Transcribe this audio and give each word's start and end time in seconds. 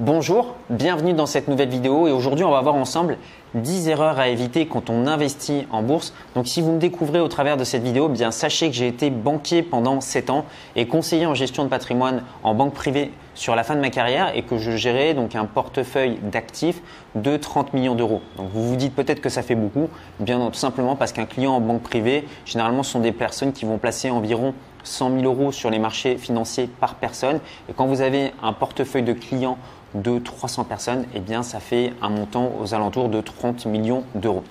Bonjour, 0.00 0.54
bienvenue 0.70 1.12
dans 1.12 1.26
cette 1.26 1.48
nouvelle 1.48 1.70
vidéo 1.70 2.06
et 2.06 2.12
aujourd'hui 2.12 2.44
on 2.44 2.52
va 2.52 2.60
voir 2.60 2.76
ensemble 2.76 3.18
10 3.54 3.88
erreurs 3.88 4.20
à 4.20 4.28
éviter 4.28 4.66
quand 4.66 4.90
on 4.90 5.08
investit 5.08 5.66
en 5.72 5.82
bourse. 5.82 6.14
Donc 6.36 6.46
si 6.46 6.62
vous 6.62 6.70
me 6.70 6.78
découvrez 6.78 7.18
au 7.18 7.26
travers 7.26 7.56
de 7.56 7.64
cette 7.64 7.82
vidéo, 7.82 8.08
bien 8.08 8.30
sachez 8.30 8.68
que 8.68 8.76
j'ai 8.76 8.86
été 8.86 9.10
banquier 9.10 9.64
pendant 9.64 10.00
7 10.00 10.30
ans 10.30 10.44
et 10.76 10.86
conseiller 10.86 11.26
en 11.26 11.34
gestion 11.34 11.64
de 11.64 11.68
patrimoine 11.68 12.22
en 12.44 12.54
banque 12.54 12.74
privée 12.74 13.10
sur 13.34 13.56
la 13.56 13.64
fin 13.64 13.74
de 13.74 13.80
ma 13.80 13.90
carrière 13.90 14.36
et 14.36 14.42
que 14.42 14.56
je 14.56 14.76
gérais 14.76 15.14
donc 15.14 15.34
un 15.34 15.46
portefeuille 15.46 16.18
d'actifs 16.22 16.80
de 17.16 17.36
30 17.36 17.74
millions 17.74 17.96
d'euros. 17.96 18.20
Donc 18.36 18.50
vous 18.52 18.68
vous 18.68 18.76
dites 18.76 18.94
peut-être 18.94 19.20
que 19.20 19.28
ça 19.28 19.42
fait 19.42 19.56
beaucoup, 19.56 19.88
bien 20.20 20.38
tout 20.38 20.54
simplement 20.54 20.94
parce 20.94 21.10
qu'un 21.10 21.26
client 21.26 21.54
en 21.54 21.60
banque 21.60 21.82
privée, 21.82 22.24
généralement 22.44 22.84
sont 22.84 23.00
des 23.00 23.10
personnes 23.12 23.52
qui 23.52 23.64
vont 23.64 23.78
placer 23.78 24.10
environ 24.10 24.54
100 24.84 25.20
000 25.20 25.24
euros 25.24 25.52
sur 25.52 25.70
les 25.70 25.78
marchés 25.78 26.16
financiers 26.16 26.66
par 26.66 26.94
personne. 26.94 27.40
Et 27.68 27.72
quand 27.72 27.86
vous 27.86 28.00
avez 28.00 28.32
un 28.42 28.52
portefeuille 28.52 29.02
de 29.02 29.12
clients 29.12 29.58
de 29.94 30.18
300 30.18 30.64
personnes, 30.64 31.04
eh 31.14 31.20
bien, 31.20 31.42
ça 31.42 31.60
fait 31.60 31.92
un 32.02 32.10
montant 32.10 32.52
aux 32.60 32.74
alentours 32.74 33.08
de 33.08 33.20
30 33.20 33.66
millions 33.66 34.04
d'euros. 34.14 34.44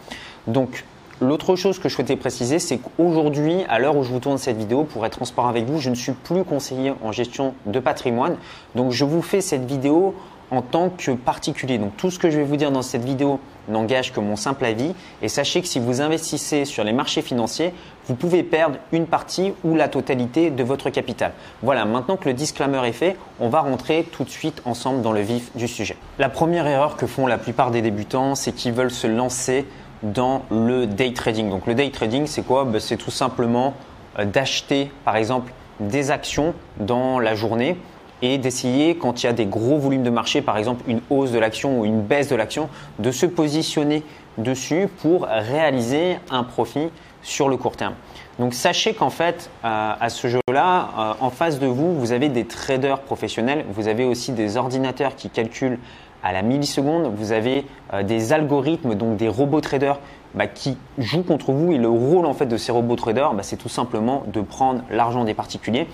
Donc, 0.47 0.85
L'autre 1.19 1.55
chose 1.55 1.79
que 1.79 1.89
je 1.89 1.95
souhaitais 1.95 2.15
préciser, 2.15 2.59
c'est 2.59 2.77
qu'aujourd'hui, 2.77 3.63
à 3.69 3.79
l'heure 3.79 3.97
où 3.97 4.03
je 4.03 4.11
vous 4.11 4.19
tourne 4.19 4.37
cette 4.37 4.57
vidéo, 4.57 4.83
pour 4.83 5.03
être 5.03 5.17
transparent 5.17 5.49
avec 5.49 5.65
vous, 5.65 5.79
je 5.79 5.89
ne 5.89 5.95
suis 5.95 6.11
plus 6.11 6.43
conseiller 6.43 6.93
en 7.03 7.11
gestion 7.11 7.55
de 7.65 7.79
patrimoine. 7.79 8.37
Donc, 8.75 8.91
je 8.91 9.03
vous 9.03 9.23
fais 9.23 9.41
cette 9.41 9.65
vidéo 9.65 10.13
en 10.51 10.61
tant 10.61 10.89
que 10.89 11.11
particulier. 11.11 11.77
Donc 11.77 11.95
tout 11.97 12.11
ce 12.11 12.19
que 12.19 12.29
je 12.29 12.37
vais 12.37 12.43
vous 12.43 12.57
dire 12.57 12.71
dans 12.71 12.81
cette 12.81 13.03
vidéo 13.03 13.39
n'engage 13.67 14.13
que 14.13 14.19
mon 14.19 14.35
simple 14.35 14.65
avis. 14.65 14.93
Et 15.21 15.27
sachez 15.27 15.61
que 15.61 15.67
si 15.67 15.79
vous 15.79 16.01
investissez 16.01 16.65
sur 16.65 16.83
les 16.83 16.93
marchés 16.93 17.21
financiers, 17.21 17.73
vous 18.07 18.15
pouvez 18.15 18.43
perdre 18.43 18.77
une 18.91 19.05
partie 19.05 19.53
ou 19.63 19.75
la 19.75 19.87
totalité 19.87 20.49
de 20.49 20.63
votre 20.63 20.89
capital. 20.89 21.33
Voilà, 21.61 21.85
maintenant 21.85 22.15
que 22.17 22.29
le 22.29 22.33
disclaimer 22.33 22.87
est 22.87 22.93
fait, 22.93 23.17
on 23.39 23.49
va 23.49 23.61
rentrer 23.61 24.07
tout 24.11 24.23
de 24.23 24.29
suite 24.29 24.61
ensemble 24.65 25.01
dans 25.01 25.11
le 25.11 25.21
vif 25.21 25.55
du 25.55 25.67
sujet. 25.67 25.97
La 26.19 26.29
première 26.29 26.67
erreur 26.67 26.95
que 26.97 27.07
font 27.07 27.27
la 27.27 27.37
plupart 27.37 27.71
des 27.71 27.81
débutants, 27.81 28.35
c'est 28.35 28.53
qu'ils 28.53 28.73
veulent 28.73 28.91
se 28.91 29.07
lancer 29.07 29.65
dans 30.03 30.43
le 30.51 30.85
day 30.85 31.11
trading. 31.11 31.49
Donc 31.49 31.65
le 31.67 31.75
day 31.75 31.89
trading, 31.89 32.27
c'est 32.27 32.43
quoi? 32.43 32.65
Ben, 32.65 32.79
C'est 32.79 32.97
tout 32.97 33.11
simplement 33.11 33.73
euh, 34.19 34.25
d'acheter 34.25 34.91
par 35.03 35.15
exemple 35.15 35.51
des 35.79 36.11
actions 36.11 36.53
dans 36.79 37.19
la 37.19 37.35
journée 37.35 37.77
et 38.21 38.37
d'essayer, 38.37 38.95
quand 38.95 39.23
il 39.23 39.27
y 39.27 39.29
a 39.29 39.33
des 39.33 39.45
gros 39.45 39.77
volumes 39.77 40.03
de 40.03 40.09
marché, 40.09 40.41
par 40.41 40.57
exemple 40.57 40.83
une 40.87 41.01
hausse 41.09 41.31
de 41.31 41.39
l'action 41.39 41.79
ou 41.79 41.85
une 41.85 42.01
baisse 42.01 42.29
de 42.29 42.35
l'action, 42.35 42.69
de 42.99 43.11
se 43.11 43.25
positionner 43.25 44.03
dessus 44.37 44.87
pour 45.01 45.23
réaliser 45.23 46.17
un 46.29 46.43
profit 46.43 46.89
sur 47.21 47.49
le 47.49 47.57
court 47.57 47.75
terme. 47.75 47.93
Donc 48.39 48.53
sachez 48.53 48.93
qu'en 48.93 49.09
fait, 49.09 49.49
euh, 49.65 49.93
à 49.99 50.09
ce 50.09 50.27
jeu-là, 50.27 50.89
euh, 50.97 51.13
en 51.19 51.29
face 51.29 51.59
de 51.59 51.65
vous, 51.65 51.99
vous 51.99 52.11
avez 52.11 52.29
des 52.29 52.45
traders 52.45 52.99
professionnels, 52.99 53.65
vous 53.71 53.87
avez 53.87 54.05
aussi 54.05 54.31
des 54.31 54.57
ordinateurs 54.57 55.15
qui 55.15 55.29
calculent 55.29 55.79
à 56.23 56.31
la 56.33 56.41
milliseconde, 56.43 57.11
vous 57.15 57.31
avez 57.31 57.65
euh, 57.93 58.03
des 58.03 58.33
algorithmes, 58.33 58.95
donc 58.95 59.17
des 59.17 59.27
robots 59.27 59.61
traders 59.61 59.99
bah, 60.35 60.45
qui 60.47 60.77
jouent 60.99 61.23
contre 61.23 61.51
vous. 61.51 61.71
Et 61.71 61.77
le 61.77 61.89
rôle 61.89 62.25
en 62.25 62.33
fait 62.33 62.45
de 62.45 62.57
ces 62.57 62.71
robots 62.71 62.95
traders, 62.95 63.33
bah, 63.33 63.43
c'est 63.43 63.57
tout 63.57 63.69
simplement 63.69 64.23
de 64.27 64.41
prendre 64.41 64.83
l'argent 64.91 65.23
des 65.23 65.33
particuliers. 65.33 65.87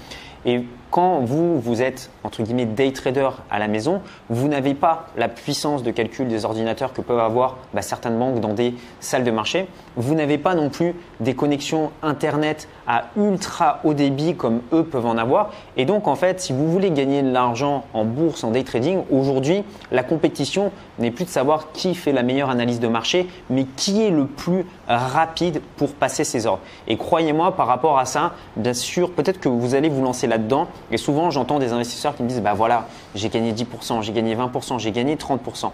Quand 0.93 1.21
vous, 1.21 1.59
vous 1.59 1.81
êtes 1.81 2.11
entre 2.23 2.43
guillemets 2.43 2.67
day 2.67 2.93
trader 2.93 3.29
à 3.49 3.57
la 3.57 3.67
maison, 3.67 4.03
vous 4.29 4.47
n'avez 4.47 4.75
pas 4.75 5.07
la 5.17 5.27
puissance 5.27 5.81
de 5.81 5.89
calcul 5.89 6.27
des 6.27 6.45
ordinateurs 6.45 6.93
que 6.93 7.01
peuvent 7.01 7.17
avoir 7.17 7.57
bah, 7.73 7.81
certaines 7.81 8.19
banques 8.19 8.39
dans 8.41 8.53
des 8.53 8.75
salles 8.99 9.23
de 9.23 9.31
marché. 9.31 9.65
Vous 9.95 10.13
n'avez 10.13 10.37
pas 10.37 10.53
non 10.53 10.69
plus 10.69 10.93
des 11.19 11.33
connexions 11.33 11.89
Internet 12.03 12.67
à 12.85 13.05
ultra 13.17 13.79
haut 13.83 13.95
débit 13.95 14.35
comme 14.35 14.61
eux 14.71 14.83
peuvent 14.83 15.07
en 15.07 15.17
avoir. 15.17 15.51
Et 15.77 15.85
donc 15.85 16.07
en 16.07 16.15
fait, 16.15 16.39
si 16.39 16.53
vous 16.53 16.71
voulez 16.71 16.91
gagner 16.91 17.23
de 17.23 17.31
l'argent 17.31 17.85
en 17.95 18.05
bourse, 18.05 18.43
en 18.43 18.51
day 18.51 18.63
trading, 18.63 19.01
aujourd'hui, 19.09 19.63
la 19.91 20.03
compétition 20.03 20.71
n'est 20.99 21.09
plus 21.09 21.25
de 21.25 21.29
savoir 21.29 21.71
qui 21.71 21.95
fait 21.95 22.11
la 22.11 22.21
meilleure 22.21 22.51
analyse 22.51 22.79
de 22.79 22.87
marché, 22.87 23.27
mais 23.49 23.65
qui 23.77 24.03
est 24.03 24.11
le 24.11 24.27
plus 24.27 24.63
rapide 24.87 25.59
pour 25.75 25.93
passer 25.93 26.23
ses 26.23 26.45
ordres. 26.45 26.61
Et 26.87 26.97
croyez-moi, 26.97 27.55
par 27.55 27.65
rapport 27.65 27.97
à 27.97 28.05
ça, 28.05 28.33
bien 28.57 28.75
sûr, 28.75 29.11
peut-être 29.11 29.39
que 29.39 29.49
vous 29.49 29.73
allez 29.73 29.89
vous 29.89 30.03
lancer 30.03 30.27
là-dedans. 30.27 30.67
Et 30.91 30.97
souvent, 30.97 31.31
j'entends 31.31 31.59
des 31.59 31.71
investisseurs 31.71 32.15
qui 32.15 32.23
me 32.23 32.29
disent, 32.29 32.41
bah 32.41 32.53
voilà, 32.53 32.87
j'ai 33.15 33.29
gagné 33.29 33.53
10%, 33.53 34.01
j'ai 34.01 34.11
gagné 34.11 34.35
20%, 34.35 34.79
j'ai 34.79 34.91
gagné 34.91 35.15
30%. 35.15 35.71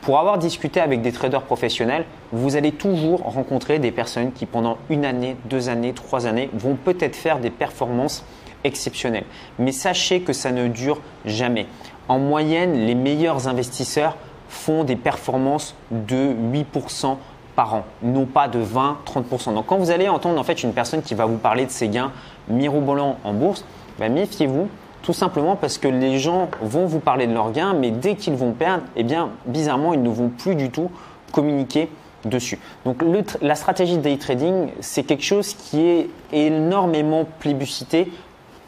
Pour 0.00 0.18
avoir 0.18 0.38
discuté 0.38 0.80
avec 0.80 1.02
des 1.02 1.12
traders 1.12 1.42
professionnels, 1.42 2.04
vous 2.32 2.56
allez 2.56 2.72
toujours 2.72 3.20
rencontrer 3.22 3.78
des 3.78 3.90
personnes 3.90 4.32
qui 4.32 4.46
pendant 4.46 4.78
une 4.90 5.04
année, 5.04 5.36
deux 5.46 5.68
années, 5.68 5.92
trois 5.92 6.26
années 6.26 6.50
vont 6.52 6.76
peut-être 6.76 7.16
faire 7.16 7.40
des 7.40 7.50
performances 7.50 8.24
exceptionnelles. 8.64 9.24
Mais 9.58 9.72
sachez 9.72 10.20
que 10.20 10.32
ça 10.32 10.52
ne 10.52 10.68
dure 10.68 11.00
jamais. 11.24 11.66
En 12.08 12.18
moyenne, 12.18 12.86
les 12.86 12.94
meilleurs 12.94 13.48
investisseurs 13.48 14.16
font 14.48 14.84
des 14.84 14.96
performances 14.96 15.74
de 15.90 16.34
8% 16.52 17.16
par 17.54 17.74
an, 17.74 17.84
non 18.02 18.24
pas 18.24 18.46
de 18.46 18.62
20-30%. 18.62 19.52
Donc 19.52 19.66
quand 19.66 19.78
vous 19.78 19.90
allez 19.90 20.08
entendre 20.08 20.40
en 20.40 20.44
fait 20.44 20.62
une 20.62 20.72
personne 20.72 21.02
qui 21.02 21.14
va 21.14 21.26
vous 21.26 21.38
parler 21.38 21.66
de 21.66 21.70
ses 21.70 21.88
gains 21.88 22.12
mirobolants 22.48 23.18
en 23.24 23.32
bourse, 23.34 23.64
ben, 23.98 24.12
méfiez-vous 24.12 24.68
tout 25.02 25.12
simplement 25.12 25.56
parce 25.56 25.78
que 25.78 25.88
les 25.88 26.18
gens 26.18 26.48
vont 26.60 26.86
vous 26.86 26.98
parler 26.98 27.26
de 27.26 27.32
leurs 27.32 27.52
gains, 27.52 27.72
mais 27.72 27.90
dès 27.90 28.14
qu'ils 28.14 28.34
vont 28.34 28.52
perdre, 28.52 28.84
eh 28.96 29.04
bizarrement 29.46 29.94
ils 29.94 30.02
ne 30.02 30.10
vont 30.10 30.28
plus 30.28 30.54
du 30.54 30.70
tout 30.70 30.90
communiquer 31.32 31.88
dessus. 32.24 32.58
Donc 32.84 33.02
la 33.40 33.54
stratégie 33.54 33.96
de 33.96 34.02
day 34.02 34.16
trading, 34.16 34.70
c'est 34.80 35.04
quelque 35.04 35.24
chose 35.24 35.54
qui 35.54 35.80
est 35.80 36.10
énormément 36.32 37.26
plébiscité 37.38 38.12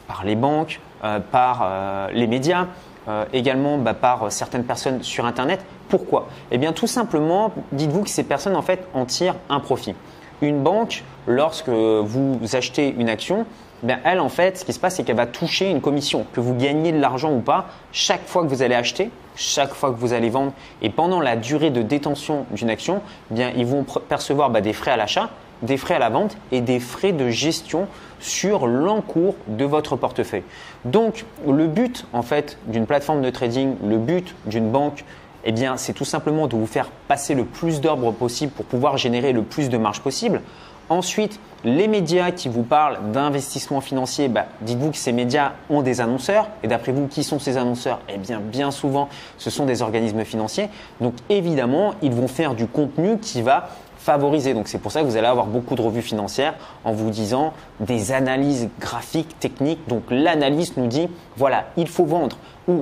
par 0.07 0.25
les 0.25 0.37
banques, 0.37 0.81
euh, 1.05 1.21
par 1.21 1.61
euh, 1.63 2.09
les 2.13 2.27
médias, 2.27 2.67
euh, 3.09 3.25
également 3.33 3.79
bah, 3.79 3.95
par 3.95 4.31
certaines 4.31 4.65
personnes 4.65 5.03
sur 5.03 5.27
Internet. 5.27 5.65
Pourquoi? 5.89 6.29
Eh 6.51 6.59
bien 6.59 6.73
tout 6.73 6.87
simplement, 6.87 7.53
dites-vous 7.73 8.03
que 8.03 8.11
ces 8.11 8.25
personnes 8.25 8.57
en 8.57 8.63
fait 8.63 8.87
en 8.95 9.05
tirent 9.05 9.37
un 9.49 9.61
profit. 9.61 9.95
Une 10.43 10.63
banque, 10.63 11.05
lorsque 11.27 11.69
vous 11.69 12.39
achetez 12.55 12.95
une 12.97 13.11
action, 13.11 13.45
ben, 13.83 13.99
elle 14.05 14.21
en 14.21 14.29
fait, 14.29 14.59
ce 14.59 14.65
qui 14.65 14.73
se 14.73 14.79
passe, 14.79 14.97
c'est 14.97 15.05
qu'elle 15.05 15.17
va 15.17 15.27
toucher 15.27 15.71
une 15.71 15.81
commission, 15.81 16.27
que 16.33 16.41
vous 16.41 16.55
gagnez 16.55 16.93
de 16.93 17.01
l'argent 17.01 17.33
ou 17.33 17.41
pas, 17.41 17.67
chaque 17.93 18.27
fois 18.27 18.43
que 18.43 18.49
vous 18.49 18.63
allez 18.63 18.75
acheter, 18.75 19.11
chaque 19.37 19.75
fois 19.75 19.91
que 19.91 19.99
vous 19.99 20.13
allez 20.13 20.31
vendre, 20.31 20.53
et 20.83 20.91
pendant 20.91 21.21
la 21.21 21.37
durée 21.37 21.71
de 21.71 21.83
détention 21.83 22.47
d'une 22.51 22.71
action, 22.71 23.01
eh 23.31 23.35
bien 23.35 23.53
ils 23.57 23.67
vont 23.67 23.85
percevoir 24.09 24.51
bah, 24.51 24.61
des 24.61 24.73
frais 24.73 24.91
à 24.91 24.97
l'achat, 24.97 25.31
des 25.63 25.77
frais 25.77 25.95
à 25.95 25.99
la 25.99 26.09
vente 26.09 26.37
et 26.53 26.61
des 26.61 26.81
frais 26.81 27.13
de 27.13 27.29
gestion 27.29 27.87
sur 28.19 28.67
l'encours 28.67 29.35
de 29.47 29.65
votre 29.65 29.97
portefeuille. 29.97 30.43
Donc 30.85 31.25
le 31.47 31.67
but 31.67 32.07
en 32.13 32.23
fait 32.23 32.59
d'une 32.67 32.87
plateforme 32.87 33.23
de 33.23 33.31
trading, 33.31 33.77
le 33.85 33.99
but 33.99 34.35
d'une 34.47 34.71
banque, 34.71 35.05
eh 35.45 35.53
bien, 35.53 35.77
c'est 35.77 35.95
tout 35.95 36.05
simplement 36.05 36.47
de 36.47 36.57
vous 36.57 36.67
faire 36.67 36.91
passer 37.09 37.35
le 37.35 37.45
plus 37.45 37.81
d'ordre 37.81 38.13
possible 38.13 38.53
pour 38.53 38.67
pouvoir 38.67 38.99
générer 38.99 39.33
le 39.33 39.43
plus 39.43 39.71
de 39.71 39.79
marge 39.79 40.01
possible. 40.01 40.43
Ensuite, 40.91 41.39
les 41.63 41.87
médias 41.87 42.33
qui 42.33 42.49
vous 42.49 42.65
parlent 42.65 42.99
d'investissement 43.13 43.81
financier, 43.81 44.27
bah, 44.27 44.47
dites-vous 44.63 44.91
que 44.91 44.97
ces 44.97 45.13
médias 45.13 45.53
ont 45.71 45.83
des 45.83 46.01
annonceurs. 46.01 46.49
Et 46.65 46.67
d'après 46.67 46.91
vous, 46.91 47.07
qui 47.07 47.23
sont 47.23 47.39
ces 47.39 47.57
annonceurs? 47.57 48.01
Eh 48.09 48.19
bien, 48.19 48.41
bien 48.41 48.73
souvent, 48.73 49.09
ce 49.39 49.51
sont 49.51 49.67
des 49.67 49.83
organismes 49.83 50.25
financiers. 50.25 50.69
Donc, 51.01 51.15
évidemment, 51.29 51.95
ils 52.03 52.13
vont 52.13 52.27
faire 52.27 52.57
du 52.57 52.67
contenu 52.67 53.19
qui 53.19 53.41
va 53.41 53.69
favoriser. 53.99 54.55
Donc 54.55 54.67
c'est 54.67 54.79
pour 54.79 54.91
ça 54.91 55.03
que 55.03 55.07
vous 55.07 55.17
allez 55.17 55.27
avoir 55.27 55.47
beaucoup 55.47 55.75
de 55.75 55.83
revues 55.83 56.03
financières 56.03 56.55
en 56.85 56.93
vous 56.93 57.11
disant 57.11 57.53
des 57.81 58.13
analyses 58.13 58.71
graphiques, 58.81 59.39
techniques. 59.39 59.87
Donc 59.89 60.05
l'analyse 60.11 60.77
nous 60.77 60.87
dit, 60.87 61.09
voilà, 61.37 61.67
il 61.77 61.87
faut 61.87 62.07
vendre 62.07 62.39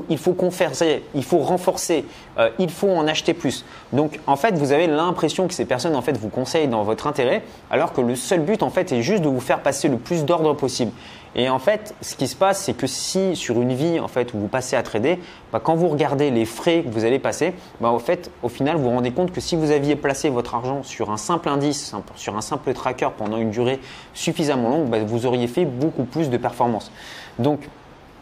il 0.09 0.19
faut 0.19 0.32
converser, 0.32 1.03
il 1.15 1.25
faut 1.25 1.38
renforcer, 1.38 2.04
euh, 2.38 2.50
il 2.59 2.71
faut 2.71 2.91
en 2.91 3.06
acheter 3.06 3.34
plus. 3.34 3.65
Donc 3.93 4.21
en 4.26 4.37
fait, 4.37 4.54
vous 4.54 4.72
avez 4.72 4.87
l'impression 4.87 5.49
que 5.49 5.54
ces 5.54 5.65
personnes 5.65 5.97
en 5.97 6.03
fait 6.03 6.16
vous 6.16 6.28
conseillent 6.28 6.69
dans 6.69 6.84
votre 6.84 7.06
intérêt, 7.06 7.43
alors 7.71 7.93
que 7.93 8.00
le 8.00 8.16
seul 8.16 8.41
but 8.41 8.62
en 8.62 8.71
fait 8.71 8.93
est 8.93 9.03
juste 9.03 9.22
de 9.22 9.28
vous 9.28 9.41
faire 9.41 9.60
passer 9.60 9.88
le 9.88 9.97
plus 9.97 10.25
d'ordre 10.25 10.54
possible. 10.54 10.93
Et 11.34 11.49
en 11.49 11.59
fait, 11.59 11.94
ce 12.00 12.16
qui 12.16 12.26
se 12.26 12.34
passe, 12.34 12.65
c'est 12.65 12.72
que 12.72 12.87
si 12.87 13.37
sur 13.37 13.60
une 13.60 13.75
vie 13.75 14.00
en 14.00 14.09
fait 14.09 14.32
où 14.34 14.38
vous 14.38 14.49
passez 14.49 14.76
à 14.76 14.82
trader, 14.82 15.19
bah, 15.53 15.60
quand 15.62 15.75
vous 15.76 15.88
regardez 15.88 16.31
les 16.31 16.44
frais 16.44 16.82
que 16.82 16.88
vous 16.88 17.05
allez 17.05 17.19
passer, 17.19 17.55
bah, 17.81 17.91
au 17.91 17.99
fait, 17.99 18.31
au 18.43 18.49
final, 18.49 18.76
vous 18.76 18.84
vous 18.84 18.91
rendez 18.91 19.12
compte 19.12 19.32
que 19.32 19.41
si 19.41 19.55
vous 19.55 19.70
aviez 19.70 19.94
placé 19.94 20.31
votre 20.31 20.55
argent 20.55 20.82
sur 20.82 21.11
un 21.11 21.17
simple 21.17 21.49
indice, 21.49 21.94
sur 22.17 22.37
un 22.37 22.41
simple 22.41 22.73
tracker 22.73 23.11
pendant 23.17 23.37
une 23.37 23.50
durée 23.50 23.79
suffisamment 24.14 24.70
longue, 24.70 24.88
bah, 24.88 24.99
vous 25.05 25.26
auriez 25.26 25.46
fait 25.46 25.64
beaucoup 25.64 26.05
plus 26.05 26.31
de 26.31 26.37
performance. 26.38 26.91
Donc, 27.38 27.61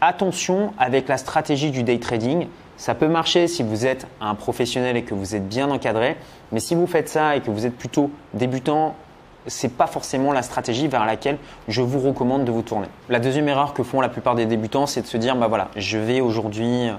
attention 0.01 0.73
avec 0.77 1.07
la 1.07 1.17
stratégie 1.17 1.71
du 1.71 1.83
day 1.83 1.99
trading. 1.99 2.47
Ça 2.77 2.93
peut 2.93 3.07
marcher 3.07 3.47
si 3.47 3.63
vous 3.63 3.85
êtes 3.85 4.07
un 4.21 4.35
professionnel 4.35 4.97
et 4.97 5.03
que 5.03 5.13
vous 5.13 5.35
êtes 5.35 5.47
bien 5.47 5.69
encadré, 5.71 6.15
mais 6.51 6.59
si 6.59 6.75
vous 6.75 6.87
faites 6.87 7.09
ça 7.09 7.35
et 7.35 7.41
que 7.41 7.49
vous 7.49 7.65
êtes 7.65 7.75
plutôt 7.75 8.11
débutant, 8.33 8.95
c'est 9.47 9.75
pas 9.75 9.87
forcément 9.87 10.33
la 10.33 10.41
stratégie 10.41 10.87
vers 10.87 11.05
laquelle 11.05 11.37
je 11.67 11.81
vous 11.81 11.99
recommande 11.99 12.45
de 12.45 12.51
vous 12.51 12.61
tourner. 12.61 12.87
La 13.09 13.19
deuxième 13.19 13.47
erreur 13.47 13.73
que 13.73 13.81
font 13.81 14.01
la 14.01 14.09
plupart 14.09 14.35
des 14.35 14.45
débutants, 14.45 14.85
c'est 14.85 15.01
de 15.01 15.07
se 15.07 15.17
dire 15.17 15.35
bah 15.35 15.47
voilà, 15.47 15.69
je 15.75 15.97
vais 15.97 16.21
aujourd'hui 16.21 16.89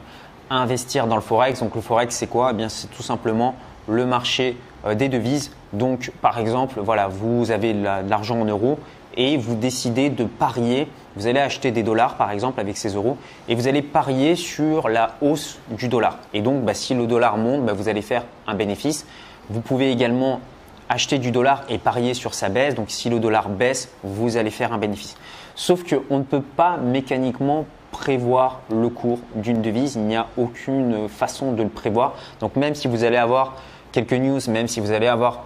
investir 0.51 1.07
dans 1.07 1.17
le 1.17 1.23
forex. 1.23 1.61
Donc 1.61 1.75
le 1.75 1.81
forex, 1.81 2.15
c'est 2.15 2.27
quoi? 2.27 2.51
Eh 2.53 2.55
bien, 2.55 2.69
c'est 2.69 2.89
tout 2.89 3.03
simplement 3.03 3.55
le 3.87 4.07
marché 4.07 4.57
euh, 4.87 4.95
des 4.95 5.09
devises. 5.09 5.53
Donc, 5.73 6.13
par 6.23 6.39
exemple, 6.39 6.81
voilà, 6.81 7.09
vous 7.09 7.51
avez 7.51 7.75
de 7.75 7.85
l'argent 8.09 8.41
en 8.41 8.45
euros 8.45 8.79
et 9.19 9.37
vous 9.37 9.57
décidez 9.57 10.09
de 10.09 10.25
parier. 10.25 10.89
Vous 11.17 11.27
allez 11.27 11.41
acheter 11.41 11.73
des 11.73 11.83
dollars 11.83 12.15
par 12.15 12.31
exemple 12.31 12.61
avec 12.61 12.79
ces 12.79 12.95
euros 12.95 13.19
et 13.49 13.55
vous 13.55 13.67
allez 13.69 13.83
parier 13.83 14.37
sur 14.37 14.89
la 14.89 15.17
hausse 15.21 15.59
du 15.71 15.89
dollar. 15.89 16.19
Et 16.33 16.41
donc 16.41 16.65
bah, 16.65 16.73
si 16.73 16.95
le 16.95 17.07
dollar 17.07 17.37
monte, 17.37 17.67
bah, 17.67 17.75
vous 17.75 17.89
allez 17.89 18.03
faire 18.03 18.25
un 18.47 18.55
bénéfice. 18.55 19.05
Vous 19.51 19.61
pouvez 19.61 19.91
également 19.91 20.41
acheter 20.89 21.19
du 21.19 21.33
dollar 21.33 21.65
et 21.69 21.79
parier 21.79 22.15
sur 22.15 22.33
sa 22.33 22.49
baisse. 22.49 22.77
Donc 22.77 22.87
si 22.89 23.11
le 23.11 23.19
dollar 23.19 23.49
baisse, 23.49 23.91
vous 24.05 24.37
allez 24.37 24.51
faire 24.51 24.73
un 24.73 24.79
bénéfice. 24.79 25.17
Sauf 25.57 25.83
qu'on 25.83 26.19
ne 26.19 26.23
peut 26.23 26.43
pas 26.43 26.77
mécaniquement 26.77 27.67
prévoir 27.91 28.61
le 28.71 28.89
cours 28.89 29.19
d'une 29.35 29.61
devise. 29.61 29.97
Il 29.97 30.03
n'y 30.03 30.17
a 30.17 30.29
aucune 30.37 31.09
façon 31.09 31.53
de 31.53 31.65
le 31.65 31.69
prévoir. 31.69 32.15
Donc 32.39 32.55
même 32.55 32.77
si 32.77 32.87
vous 32.87 33.03
allez 33.03 33.17
avoir 33.17 33.57
quelques 33.91 34.13
news, 34.13 34.39
même 34.49 34.69
si 34.69 34.79
vous 34.79 34.93
allez 34.93 35.09
avoir 35.09 35.45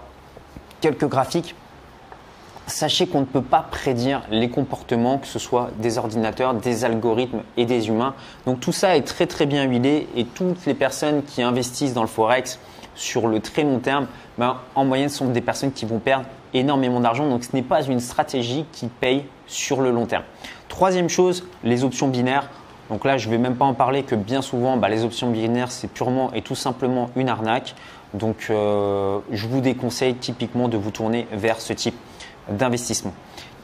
quelques 0.81 1.07
graphiques, 1.07 1.55
sachez 2.67 3.07
qu'on 3.07 3.21
ne 3.21 3.25
peut 3.25 3.41
pas 3.41 3.65
prédire 3.69 4.21
les 4.29 4.49
comportements, 4.49 5.17
que 5.17 5.27
ce 5.27 5.39
soit 5.39 5.71
des 5.79 5.97
ordinateurs, 5.97 6.53
des 6.53 6.85
algorithmes 6.85 7.41
et 7.57 7.65
des 7.65 7.87
humains. 7.87 8.13
Donc 8.45 8.59
tout 8.59 8.71
ça 8.71 8.95
est 8.95 9.01
très 9.01 9.27
très 9.27 9.45
bien 9.45 9.63
huilé 9.63 10.07
et 10.15 10.25
toutes 10.25 10.65
les 10.65 10.73
personnes 10.73 11.23
qui 11.23 11.41
investissent 11.41 11.93
dans 11.93 12.01
le 12.01 12.07
forex 12.07 12.59
sur 12.95 13.27
le 13.27 13.39
très 13.39 13.63
long 13.63 13.79
terme, 13.79 14.07
ben, 14.37 14.57
en 14.75 14.85
moyenne, 14.85 15.09
sont 15.09 15.27
des 15.27 15.41
personnes 15.41 15.71
qui 15.71 15.85
vont 15.85 15.99
perdre 15.99 16.25
énormément 16.53 16.99
d'argent. 16.99 17.27
Donc 17.27 17.43
ce 17.43 17.55
n'est 17.55 17.63
pas 17.63 17.83
une 17.83 17.99
stratégie 17.99 18.65
qui 18.71 18.87
paye 18.87 19.25
sur 19.47 19.81
le 19.81 19.91
long 19.91 20.05
terme. 20.05 20.23
Troisième 20.69 21.09
chose, 21.09 21.43
les 21.63 21.83
options 21.83 22.07
binaires. 22.07 22.49
Donc 22.89 23.05
là, 23.05 23.17
je 23.17 23.27
ne 23.27 23.31
vais 23.31 23.37
même 23.39 23.55
pas 23.55 23.65
en 23.65 23.73
parler 23.73 24.03
que 24.03 24.15
bien 24.15 24.41
souvent, 24.41 24.77
bah, 24.77 24.89
les 24.89 25.03
options 25.03 25.31
binaires, 25.31 25.71
c'est 25.71 25.87
purement 25.87 26.31
et 26.33 26.41
tout 26.41 26.55
simplement 26.55 27.09
une 27.15 27.29
arnaque. 27.29 27.75
Donc 28.13 28.47
euh, 28.49 29.19
je 29.31 29.47
vous 29.47 29.61
déconseille 29.61 30.15
typiquement 30.15 30.67
de 30.67 30.77
vous 30.77 30.91
tourner 30.91 31.27
vers 31.31 31.59
ce 31.59 31.73
type 31.73 31.95
d'investissement. 32.49 33.13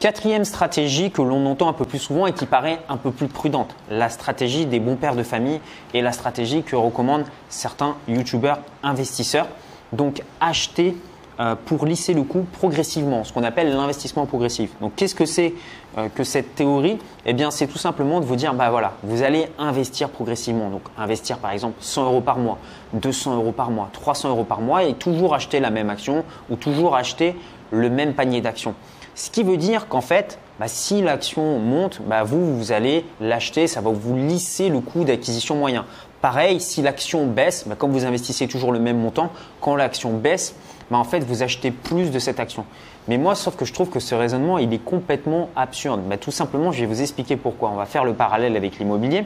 Quatrième 0.00 0.46
stratégie 0.46 1.10
que 1.10 1.20
l'on 1.20 1.44
entend 1.44 1.68
un 1.68 1.74
peu 1.74 1.84
plus 1.84 1.98
souvent 1.98 2.26
et 2.26 2.32
qui 2.32 2.46
paraît 2.46 2.80
un 2.88 2.96
peu 2.96 3.10
plus 3.10 3.28
prudente, 3.28 3.74
la 3.90 4.08
stratégie 4.08 4.64
des 4.64 4.80
bons 4.80 4.96
pères 4.96 5.14
de 5.14 5.22
famille 5.22 5.60
et 5.92 6.00
la 6.00 6.12
stratégie 6.12 6.62
que 6.62 6.74
recommandent 6.74 7.26
certains 7.50 7.96
youtubeurs 8.08 8.60
investisseurs. 8.82 9.46
Donc 9.92 10.22
acheter 10.40 10.96
euh, 11.40 11.54
pour 11.66 11.86
lisser 11.86 12.12
le 12.12 12.22
coût 12.22 12.46
progressivement, 12.52 13.24
ce 13.24 13.32
qu'on 13.32 13.44
appelle 13.44 13.74
l'investissement 13.74 14.26
progressif. 14.26 14.70
Donc 14.80 14.94
qu'est-ce 14.96 15.14
que 15.14 15.24
c'est 15.24 15.54
euh, 15.96 16.08
que 16.14 16.22
cette 16.22 16.54
théorie? 16.54 16.98
Eh 17.24 17.32
bien 17.32 17.50
c'est 17.50 17.66
tout 17.66 17.78
simplement 17.78 18.20
de 18.20 18.26
vous 18.26 18.36
dire, 18.36 18.52
bah 18.52 18.68
voilà, 18.70 18.92
vous 19.02 19.22
allez 19.22 19.48
investir 19.58 20.10
progressivement. 20.10 20.68
Donc 20.68 20.82
investir 20.98 21.38
par 21.38 21.52
exemple 21.52 21.76
100 21.80 22.04
euros 22.04 22.20
par 22.20 22.36
mois, 22.38 22.58
200 22.92 23.36
euros 23.36 23.52
par 23.52 23.70
mois, 23.70 23.88
300 23.92 24.28
euros 24.28 24.44
par 24.44 24.60
mois 24.60 24.84
et 24.84 24.92
toujours 24.92 25.34
acheter 25.34 25.60
la 25.60 25.70
même 25.70 25.88
action 25.88 26.24
ou 26.50 26.56
toujours 26.56 26.94
acheter 26.94 27.34
le 27.70 27.90
même 27.90 28.14
panier 28.14 28.40
d'actions. 28.40 28.74
Ce 29.14 29.30
qui 29.30 29.42
veut 29.42 29.56
dire 29.56 29.88
qu'en 29.88 30.00
fait, 30.00 30.38
bah, 30.58 30.68
si 30.68 31.02
l'action 31.02 31.58
monte, 31.58 32.00
bah, 32.06 32.22
vous, 32.22 32.56
vous 32.56 32.72
allez 32.72 33.04
l'acheter, 33.20 33.66
ça 33.66 33.80
va 33.80 33.90
vous 33.90 34.16
lisser 34.16 34.68
le 34.68 34.80
coût 34.80 35.04
d'acquisition 35.04 35.56
moyen. 35.56 35.84
Pareil, 36.20 36.60
si 36.60 36.82
l'action 36.82 37.26
baisse, 37.26 37.66
bah, 37.66 37.74
comme 37.76 37.92
vous 37.92 38.04
investissez 38.04 38.46
toujours 38.46 38.72
le 38.72 38.78
même 38.78 38.98
montant, 38.98 39.30
quand 39.60 39.76
l'action 39.76 40.12
baisse, 40.16 40.54
en 40.98 41.04
fait, 41.04 41.20
vous 41.20 41.42
achetez 41.42 41.70
plus 41.70 42.10
de 42.10 42.18
cette 42.18 42.40
action. 42.40 42.64
Mais 43.08 43.18
moi, 43.18 43.34
sauf 43.34 43.56
que 43.56 43.64
je 43.64 43.72
trouve 43.72 43.90
que 43.90 44.00
ce 44.00 44.14
raisonnement, 44.14 44.58
il 44.58 44.72
est 44.72 44.84
complètement 44.84 45.50
absurde. 45.56 46.00
tout 46.20 46.30
simplement, 46.30 46.72
je 46.72 46.80
vais 46.80 46.86
vous 46.86 47.00
expliquer 47.00 47.36
pourquoi. 47.36 47.70
On 47.70 47.76
va 47.76 47.86
faire 47.86 48.04
le 48.04 48.14
parallèle 48.14 48.56
avec 48.56 48.78
l'immobilier. 48.78 49.24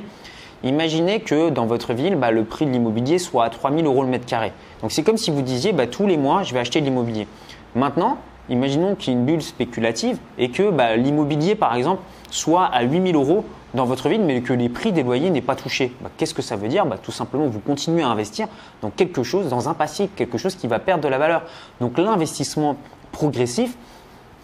Imaginez 0.63 1.21
que 1.21 1.51
dans 1.51 1.67
votre 1.67 1.93
ville, 1.93 2.19
le 2.19 2.45
prix 2.45 2.65
de 2.65 2.71
l'immobilier 2.71 3.19
soit 3.19 3.45
à 3.45 3.51
3000 3.51 3.85
euros 3.85 4.03
le 4.03 4.09
mètre 4.09 4.27
carré. 4.27 4.53
Donc 4.81 4.93
c'est 4.93 5.03
comme 5.03 5.19
si 5.19 5.31
vous 5.31 5.43
disiez, 5.43 5.75
tous 5.91 6.07
les 6.07 6.17
mois, 6.17 6.43
je 6.43 6.55
vais 6.55 6.61
acheter 6.61 6.81
de 6.81 6.87
l'immobilier. 6.87 7.27
Maintenant, 7.75 8.19
imaginons 8.49 8.95
qu'il 8.95 9.13
y 9.13 9.17
ait 9.17 9.19
une 9.19 9.27
bulle 9.27 9.43
spéculative 9.43 10.19
et 10.39 10.51
que 10.51 10.71
bah, 10.71 10.97
l'immobilier, 10.97 11.55
par 11.55 11.75
exemple, 11.75 12.03
soit 12.31 12.67
à 12.67 12.83
8000 12.83 13.15
euros 13.15 13.45
dans 13.75 13.85
votre 13.85 14.09
ville, 14.09 14.23
mais 14.23 14.41
que 14.41 14.53
les 14.53 14.69
prix 14.69 14.93
des 14.93 15.03
loyers 15.03 15.31
n'aient 15.31 15.41
pas 15.41 15.57
touché. 15.57 15.93
Bah, 16.01 16.11
qu'est-ce 16.17 16.35
que 16.35 16.43
ça 16.43 16.57
veut 16.57 16.69
dire? 16.69 16.87
Bah, 16.87 16.97
Tout 17.03 17.13
simplement, 17.13 17.47
vous 17.47 17.61
continuez 17.61 18.03
à 18.03 18.09
investir 18.09 18.49
dans 18.83 18.91
quelque 18.91 19.23
chose, 19.23 19.49
dans 19.49 19.69
un 19.69 19.75
passif, 19.75 20.11
quelque 20.17 20.39
chose 20.39 20.55
qui 20.55 20.67
va 20.67 20.79
perdre 20.79 21.03
de 21.05 21.09
la 21.09 21.19
valeur. 21.19 21.43
Donc 21.81 21.99
l'investissement 21.99 22.77
progressif, 23.13 23.77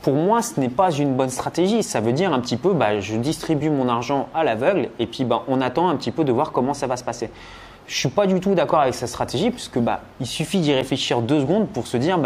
pour 0.02 0.14
moi, 0.14 0.40
ce 0.42 0.58
n'est 0.58 0.70
pas 0.70 0.90
une 0.92 1.14
bonne 1.14 1.30
stratégie. 1.30 1.82
Ça 1.82 2.00
veut 2.00 2.12
dire 2.12 2.32
un 2.32 2.40
petit 2.40 2.56
peu, 2.56 2.74
je 3.00 3.16
distribue 3.16 3.70
mon 3.70 3.88
argent 3.88 4.28
à 4.34 4.44
l'aveugle 4.44 4.88
et 4.98 5.06
puis 5.06 5.26
on 5.46 5.60
attend 5.60 5.88
un 5.88 5.96
petit 5.96 6.10
peu 6.10 6.24
de 6.24 6.32
voir 6.32 6.52
comment 6.52 6.74
ça 6.74 6.86
va 6.86 6.96
se 6.96 7.04
passer. 7.04 7.30
Je 7.86 7.96
suis 7.96 8.08
pas 8.08 8.26
du 8.26 8.38
tout 8.38 8.54
d'accord 8.54 8.80
avec 8.80 8.94
cette 8.94 9.08
stratégie 9.08 9.50
puisque 9.50 9.78
il 10.20 10.26
suffit 10.26 10.60
d'y 10.60 10.72
réfléchir 10.72 11.22
deux 11.22 11.40
secondes 11.40 11.68
pour 11.68 11.86
se 11.86 11.96
dire 11.96 12.18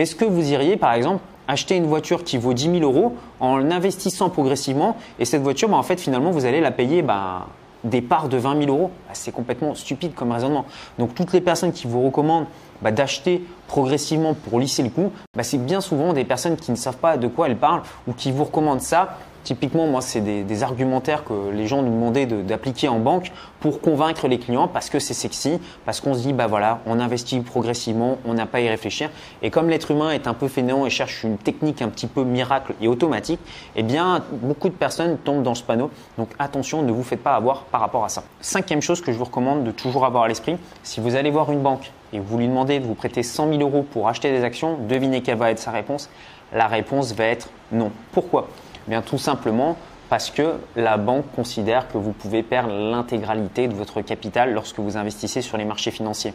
est-ce 0.00 0.14
que 0.14 0.24
vous 0.24 0.50
iriez 0.50 0.76
par 0.76 0.92
exemple 0.94 1.22
acheter 1.48 1.76
une 1.76 1.86
voiture 1.86 2.24
qui 2.24 2.38
vaut 2.38 2.54
10 2.54 2.78
000 2.78 2.82
euros 2.82 3.16
en 3.40 3.70
investissant 3.70 4.30
progressivement 4.30 4.96
et 5.18 5.24
cette 5.24 5.42
voiture 5.42 5.68
bah, 5.68 5.76
en 5.76 5.82
fait 5.82 6.00
finalement 6.00 6.30
vous 6.30 6.44
allez 6.44 6.60
la 6.60 6.70
payer 6.70 7.02
bah, 7.02 7.48
des 7.84 8.02
parts 8.02 8.28
de 8.28 8.36
20 8.36 8.64
000 8.64 8.76
euros? 8.76 8.90
Bah, 9.06 9.14
C'est 9.14 9.32
complètement 9.32 9.74
stupide 9.74 10.14
comme 10.14 10.32
raisonnement. 10.32 10.64
Donc 10.98 11.14
toutes 11.14 11.32
les 11.32 11.40
personnes 11.40 11.72
qui 11.72 11.86
vous 11.86 12.02
recommandent 12.02 12.46
d'acheter 12.82 13.44
progressivement 13.66 14.34
pour 14.34 14.58
lisser 14.58 14.82
le 14.82 14.88
coût, 14.88 15.12
c'est 15.42 15.62
bien 15.62 15.80
souvent 15.80 16.12
des 16.12 16.24
personnes 16.24 16.56
qui 16.56 16.70
ne 16.70 16.76
savent 16.76 16.96
pas 16.96 17.16
de 17.16 17.28
quoi 17.28 17.46
elles 17.48 17.56
parlent 17.56 17.82
ou 18.08 18.12
qui 18.12 18.32
vous 18.32 18.44
recommandent 18.44 18.80
ça 18.80 19.18
Typiquement, 19.44 19.86
moi, 19.86 20.00
c'est 20.02 20.20
des, 20.20 20.62
argumentaires 20.62 21.24
que 21.24 21.50
les 21.50 21.66
gens 21.66 21.82
nous 21.82 21.92
demandaient 21.92 22.26
d'appliquer 22.26 22.88
en 22.88 22.98
banque 22.98 23.32
pour 23.60 23.80
convaincre 23.80 24.28
les 24.28 24.38
clients 24.38 24.68
parce 24.68 24.90
que 24.90 24.98
c'est 24.98 25.14
sexy, 25.14 25.58
parce 25.86 26.00
qu'on 26.00 26.12
se 26.12 26.20
dit, 26.20 26.32
bah 26.34 26.46
voilà, 26.46 26.80
on 26.86 27.00
investit 27.00 27.40
progressivement, 27.40 28.18
on 28.26 28.34
n'a 28.34 28.44
pas 28.44 28.58
à 28.58 28.60
y 28.60 28.68
réfléchir. 28.68 29.08
Et 29.42 29.50
comme 29.50 29.70
l'être 29.70 29.90
humain 29.90 30.10
est 30.10 30.26
un 30.26 30.34
peu 30.34 30.48
fainéant 30.48 30.84
et 30.84 30.90
cherche 30.90 31.24
une 31.24 31.38
technique 31.38 31.80
un 31.80 31.88
petit 31.88 32.06
peu 32.06 32.24
miracle 32.24 32.74
et 32.82 32.88
automatique, 32.88 33.40
eh 33.76 33.82
bien, 33.82 34.22
beaucoup 34.30 34.68
de 34.68 34.74
personnes 34.74 35.16
tombent 35.16 35.42
dans 35.42 35.54
ce 35.54 35.62
panneau. 35.62 35.90
Donc 36.18 36.28
attention, 36.38 36.82
ne 36.82 36.92
vous 36.92 37.02
faites 37.02 37.22
pas 37.22 37.34
avoir 37.34 37.62
par 37.62 37.80
rapport 37.80 38.04
à 38.04 38.10
ça. 38.10 38.24
Cinquième 38.40 38.82
chose 38.82 39.00
que 39.00 39.12
je 39.12 39.16
vous 39.16 39.24
recommande 39.24 39.64
de 39.64 39.70
toujours 39.70 40.04
avoir 40.04 40.24
à 40.24 40.28
l'esprit, 40.28 40.56
si 40.82 41.00
vous 41.00 41.14
allez 41.14 41.30
voir 41.30 41.50
une 41.50 41.62
banque 41.62 41.90
et 42.12 42.18
vous 42.18 42.38
lui 42.38 42.48
demandez 42.48 42.80
de 42.80 42.86
vous 42.86 42.94
prêter 42.94 43.22
100 43.22 43.48
000 43.48 43.60
euros 43.62 43.86
pour 43.90 44.08
acheter 44.08 44.30
des 44.30 44.44
actions, 44.44 44.78
devinez 44.88 45.22
quelle 45.22 45.38
va 45.38 45.50
être 45.50 45.58
sa 45.58 45.70
réponse. 45.70 46.10
La 46.52 46.66
réponse 46.66 47.12
va 47.14 47.24
être 47.24 47.48
non. 47.72 47.92
Pourquoi? 48.12 48.48
Bien 48.90 49.02
tout 49.02 49.18
simplement 49.18 49.76
parce 50.08 50.32
que 50.32 50.54
la 50.74 50.96
banque 50.96 51.24
considère 51.36 51.86
que 51.86 51.96
vous 51.96 52.10
pouvez 52.10 52.42
perdre 52.42 52.72
l'intégralité 52.72 53.68
de 53.68 53.74
votre 53.74 54.00
capital 54.00 54.52
lorsque 54.52 54.80
vous 54.80 54.96
investissez 54.96 55.42
sur 55.42 55.56
les 55.56 55.64
marchés 55.64 55.92
financiers. 55.92 56.34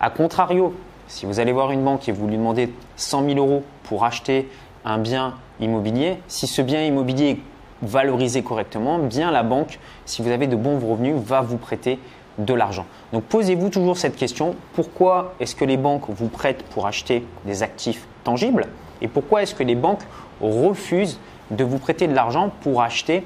A 0.00 0.10
contrario, 0.10 0.74
si 1.08 1.24
vous 1.24 1.40
allez 1.40 1.52
voir 1.52 1.70
une 1.70 1.82
banque 1.82 2.06
et 2.06 2.12
vous 2.12 2.26
lui 2.26 2.36
demandez 2.36 2.70
100 2.96 3.24
000 3.24 3.38
euros 3.38 3.62
pour 3.84 4.04
acheter 4.04 4.50
un 4.84 4.98
bien 4.98 5.32
immobilier, 5.60 6.18
si 6.28 6.46
ce 6.46 6.60
bien 6.60 6.84
immobilier 6.84 7.30
est 7.30 7.38
valorisé 7.80 8.42
correctement, 8.42 8.98
bien 8.98 9.30
la 9.30 9.42
banque, 9.42 9.78
si 10.04 10.20
vous 10.20 10.28
avez 10.28 10.46
de 10.46 10.56
bons 10.56 10.78
revenus, 10.78 11.16
va 11.16 11.40
vous 11.40 11.56
prêter 11.56 11.98
de 12.36 12.52
l'argent. 12.52 12.84
Donc 13.14 13.24
posez-vous 13.24 13.70
toujours 13.70 13.96
cette 13.96 14.16
question, 14.16 14.56
pourquoi 14.74 15.32
est-ce 15.40 15.56
que 15.56 15.64
les 15.64 15.78
banques 15.78 16.10
vous 16.10 16.28
prêtent 16.28 16.64
pour 16.64 16.86
acheter 16.86 17.26
des 17.46 17.62
actifs 17.62 18.06
tangibles 18.24 18.66
et 19.00 19.08
pourquoi 19.08 19.42
est-ce 19.42 19.54
que 19.54 19.62
les 19.62 19.74
banques 19.74 20.02
refusent 20.42 21.18
de 21.50 21.64
vous 21.64 21.78
prêter 21.78 22.06
de 22.06 22.14
l'argent 22.14 22.50
pour 22.62 22.82
acheter 22.82 23.24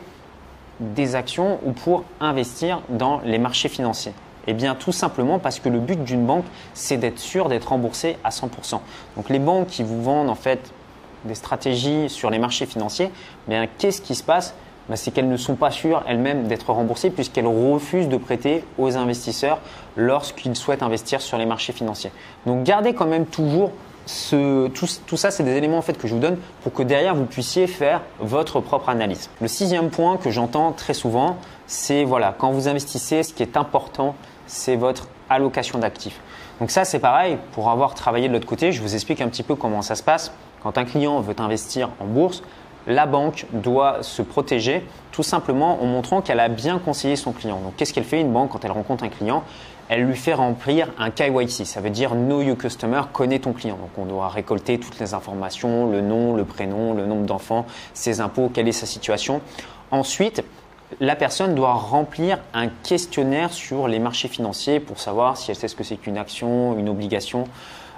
des 0.81 1.15
actions 1.15 1.59
ou 1.65 1.73
pour 1.73 2.05
investir 2.21 2.83
dans 2.89 3.21
les 3.25 3.39
marchés 3.39 3.69
financiers 3.69 4.13
Eh 4.47 4.55
bien, 4.55 4.75
tout 4.75 4.93
simplement 4.93 5.39
parce 5.39 5.59
que 5.59 5.69
le 5.69 5.81
but 5.81 6.03
d'une 6.03 6.25
banque, 6.25 6.45
c'est 6.75 6.97
d'être 6.97 7.19
sûr 7.19 7.49
d'être 7.49 7.69
remboursé 7.71 8.17
à 8.25 8.31
100%. 8.31 8.81
Donc, 9.17 9.29
les 9.29 9.39
banques 9.39 9.67
qui 9.69 9.83
vous 9.83 10.03
vendent 10.03 10.31
en 10.31 10.35
fait 10.35 10.73
des 11.25 11.35
stratégies 11.35 12.09
sur 12.09 12.31
les 12.31 12.39
marchés 12.39 12.67
financiers, 12.67 13.11
eh 13.51 13.69
qu'est-ce 13.79 14.01
qui 14.01 14.15
se 14.15 14.23
passe? 14.23 14.55
Ben, 14.89 14.97
c'est 14.97 15.11
qu'elles 15.11 15.29
ne 15.29 15.37
sont 15.37 15.55
pas 15.55 15.71
sûres 15.71 16.03
elles-mêmes 16.09 16.49
d'être 16.49 16.71
remboursées 16.71 17.11
puisqu'elles 17.11 17.47
refusent 17.47 18.09
de 18.09 18.17
prêter 18.17 18.65
aux 18.79 18.97
investisseurs 18.97 19.59
lorsqu'ils 19.97 20.57
souhaitent 20.57 20.83
investir 20.83 21.21
sur 21.21 21.37
les 21.37 21.45
marchés 21.45 21.75
financiers. 21.75 22.11
Donc 22.47 22.63
gardez 22.63 22.95
quand 22.95 23.07
même 23.07 23.27
toujours 23.27 23.73
tout, 24.75 25.17
ça, 25.17 25.31
c'est 25.31 25.43
des 25.43 25.57
éléments 25.57 25.79
en 25.79 25.83
fait 25.83 25.99
que 25.99 26.09
je 26.09 26.15
vous 26.15 26.21
donne 26.21 26.39
pour 26.63 26.73
que 26.73 26.83
derrière 26.83 27.15
vous 27.15 27.27
puissiez 27.27 27.67
faire 27.67 28.01
votre 28.21 28.61
propre 28.61 28.89
analyse. 28.89 29.29
Le 29.41 29.49
sixième 29.49 29.91
point 29.91 30.17
que 30.17 30.31
j'entends 30.31 30.73
très 30.73 30.95
souvent, 30.95 31.37
c'est 31.67 32.05
voilà, 32.05 32.35
quand 32.39 32.51
vous 32.51 32.69
investissez, 32.69 33.23
ce 33.23 33.35
qui 33.35 33.43
est 33.43 33.57
important, 33.57 34.15
c'est 34.47 34.77
votre 34.77 35.09
allocation 35.29 35.79
d'actifs. 35.79 36.21
Donc 36.61 36.71
ça, 36.71 36.85
c'est 36.85 36.99
pareil. 36.99 37.39
Pour 37.53 37.69
avoir 37.69 37.95
travaillé 37.95 38.29
de 38.29 38.33
l'autre 38.33 38.47
côté, 38.47 38.73
je 38.73 38.81
vous 38.81 38.95
explique 38.95 39.21
un 39.21 39.29
petit 39.29 39.43
peu 39.43 39.55
comment 39.55 39.83
ça 39.83 39.95
se 39.95 40.03
passe. 40.03 40.33
Quand 40.63 40.79
un 40.79 40.85
client 40.85 41.21
veut 41.21 41.37
investir 41.39 41.91
en 42.01 42.07
bourse, 42.07 42.43
la 42.89 43.05
banque 43.07 43.47
doit 43.53 44.03
se 44.03 44.23
protéger 44.23 44.85
tout 45.13 45.23
simplement 45.23 45.81
en 45.83 45.87
montrant 45.87 46.23
qu'elle 46.23 46.41
a 46.41 46.49
bien 46.49 46.79
conseillé 46.79 47.17
son 47.17 47.33
client. 47.33 47.61
Donc 47.61 47.77
qu'est-ce 47.77 47.93
qu'elle 47.93 48.05
fait 48.05 48.21
une 48.21 48.33
banque 48.33 48.51
quand 48.51 48.65
elle 48.65 48.73
rencontre 48.73 49.05
un 49.05 49.11
client? 49.11 49.45
Elle 49.91 50.05
lui 50.05 50.17
fait 50.17 50.35
remplir 50.35 50.89
un 50.99 51.11
KYC, 51.11 51.67
ça 51.67 51.81
veut 51.81 51.91
dire 51.91 52.13
Know 52.13 52.43
Your 52.43 52.57
Customer, 52.57 53.03
connaît 53.13 53.39
ton 53.39 53.53
client. 53.53 53.77
Donc 53.77 53.91
on 53.99 54.07
doit 54.07 54.29
récolter 54.29 54.79
toutes 54.79 54.99
les 54.99 55.15
informations, 55.15 55.91
le 55.91 56.01
nom, 56.01 56.35
le 56.35 56.45
prénom, 56.45 56.95
le 56.95 57.07
nombre 57.07 57.27
d'enfants, 57.27 57.67
ses 57.93 58.21
impôts, 58.21 58.51
quelle 58.53 58.69
est 58.69 58.73
sa 58.73 58.87
situation. 58.87 59.43
Ensuite, 59.91 60.43
la 61.01 61.17
personne 61.17 61.55
doit 61.55 61.75
remplir 61.75 62.39
un 62.55 62.69
questionnaire 62.69 63.53
sur 63.53 63.89
les 63.89 63.99
marchés 63.99 64.29
financiers 64.29 64.81
pour 64.81 64.99
savoir 64.99 65.37
si 65.37 65.51
elle 65.51 65.57
sait 65.57 65.69
ce 65.69 65.77
que 65.77 65.85
c'est 65.85 65.97
qu'une 65.97 66.17
action, 66.17 66.79
une 66.79 66.89
obligation. 66.89 67.45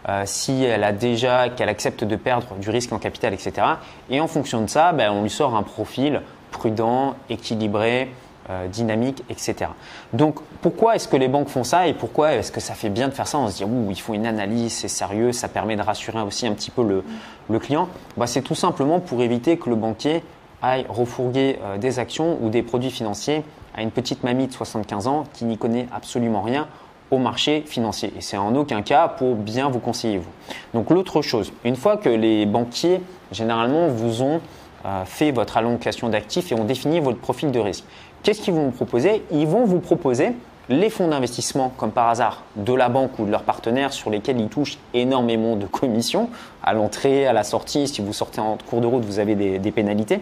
Euh, 0.08 0.22
si 0.26 0.64
elle 0.64 0.84
a 0.84 0.92
déjà, 0.92 1.48
qu'elle 1.48 1.68
accepte 1.68 2.04
de 2.04 2.16
perdre 2.16 2.54
du 2.58 2.70
risque 2.70 2.92
en 2.92 2.98
capital, 2.98 3.34
etc. 3.34 3.66
Et 4.08 4.20
en 4.20 4.26
fonction 4.26 4.62
de 4.62 4.68
ça, 4.68 4.92
ben, 4.92 5.10
on 5.12 5.22
lui 5.22 5.30
sort 5.30 5.54
un 5.54 5.62
profil 5.62 6.22
prudent, 6.50 7.14
équilibré, 7.28 8.08
euh, 8.50 8.66
dynamique, 8.66 9.22
etc. 9.28 9.70
Donc 10.12 10.40
pourquoi 10.60 10.96
est-ce 10.96 11.06
que 11.06 11.16
les 11.16 11.28
banques 11.28 11.48
font 11.48 11.62
ça 11.62 11.86
et 11.86 11.94
pourquoi 11.94 12.32
est-ce 12.32 12.50
que 12.50 12.58
ça 12.58 12.74
fait 12.74 12.88
bien 12.88 13.06
de 13.06 13.12
faire 13.12 13.28
ça 13.28 13.38
On 13.38 13.48
se 13.48 13.58
dit, 13.58 13.64
ouh, 13.64 13.86
ils 13.90 14.00
font 14.00 14.12
une 14.12 14.26
analyse, 14.26 14.72
c'est 14.72 14.88
sérieux, 14.88 15.30
ça 15.30 15.48
permet 15.48 15.76
de 15.76 15.82
rassurer 15.82 16.20
aussi 16.20 16.48
un 16.48 16.54
petit 16.54 16.72
peu 16.72 16.82
le, 16.82 17.58
client? 17.60 17.88
Bah, 18.16 18.26
c'est 18.26 18.42
tout 18.42 18.56
simplement 18.56 18.98
pour 18.98 19.22
éviter 19.22 19.56
que 19.56 19.70
le 19.70 19.76
banquier 19.76 20.24
aille 20.62 20.84
refourguer 20.88 21.60
euh, 21.62 21.78
des 21.78 22.00
actions 22.00 22.38
ou 22.40 22.48
des 22.48 22.62
produits 22.62 22.90
financiers 22.90 23.44
à 23.76 23.82
une 23.82 23.92
petite 23.92 24.24
mamie 24.24 24.48
de 24.48 24.52
75 24.52 25.06
ans 25.06 25.24
qui 25.32 25.44
n'y 25.44 25.56
connaît 25.56 25.86
absolument 25.92 26.42
rien 26.42 26.66
au 27.10 27.18
marché 27.18 27.62
financier. 27.66 28.12
Et 28.16 28.20
c'est 28.20 28.36
en 28.36 28.54
aucun 28.54 28.82
cas 28.82 29.08
pour 29.08 29.34
bien 29.34 29.68
vous 29.68 29.80
conseiller 29.80 30.18
vous. 30.18 30.30
Donc 30.74 30.90
l'autre 30.90 31.22
chose, 31.22 31.52
une 31.64 31.76
fois 31.76 31.96
que 31.96 32.08
les 32.08 32.46
banquiers 32.46 33.00
généralement 33.32 33.88
vous 33.88 34.22
ont 34.22 34.40
euh, 34.86 35.04
fait 35.04 35.30
votre 35.30 35.56
allocation 35.56 36.08
d'actifs 36.08 36.52
et 36.52 36.54
ont 36.54 36.64
défini 36.64 37.00
votre 37.00 37.18
profil 37.18 37.50
de 37.50 37.58
risque, 37.58 37.84
Qu'est-ce 38.22 38.42
qu'ils 38.42 38.54
vont 38.54 38.66
vous 38.66 38.70
proposer? 38.70 39.22
Ils 39.30 39.46
vont 39.46 39.64
vous 39.64 39.80
proposer 39.80 40.32
les 40.68 40.90
fonds 40.90 41.08
d'investissement, 41.08 41.72
comme 41.76 41.90
par 41.90 42.08
hasard, 42.08 42.42
de 42.54 42.72
la 42.74 42.88
banque 42.88 43.18
ou 43.18 43.24
de 43.24 43.30
leurs 43.30 43.42
partenaires 43.42 43.92
sur 43.92 44.10
lesquels 44.10 44.38
ils 44.38 44.48
touchent 44.48 44.78
énormément 44.92 45.56
de 45.56 45.66
commissions 45.66 46.28
à 46.62 46.74
l'entrée, 46.74 47.26
à 47.26 47.32
la 47.32 47.44
sortie. 47.44 47.88
Si 47.88 48.02
vous 48.02 48.12
sortez 48.12 48.40
en 48.40 48.58
cours 48.58 48.80
de 48.80 48.86
route, 48.86 49.04
vous 49.04 49.18
avez 49.18 49.34
des, 49.34 49.72
pénalités. 49.72 50.20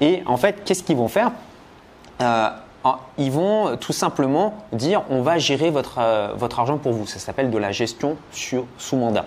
Et 0.00 0.22
en 0.26 0.36
fait, 0.36 0.64
qu'est-ce 0.64 0.82
qu'ils 0.82 0.96
vont 0.96 1.08
faire? 1.08 1.30
Euh, 2.20 2.48
Ils 3.18 3.30
vont 3.30 3.76
tout 3.76 3.92
simplement 3.92 4.54
dire 4.72 5.02
on 5.10 5.22
va 5.22 5.38
gérer 5.38 5.70
votre, 5.70 5.98
euh, 5.98 6.32
votre 6.34 6.60
argent 6.60 6.78
pour 6.78 6.92
vous. 6.92 7.06
Ça 7.06 7.18
s'appelle 7.18 7.50
de 7.50 7.58
la 7.58 7.72
gestion 7.72 8.16
sur, 8.32 8.64
sous 8.78 8.96
mandat. 8.96 9.26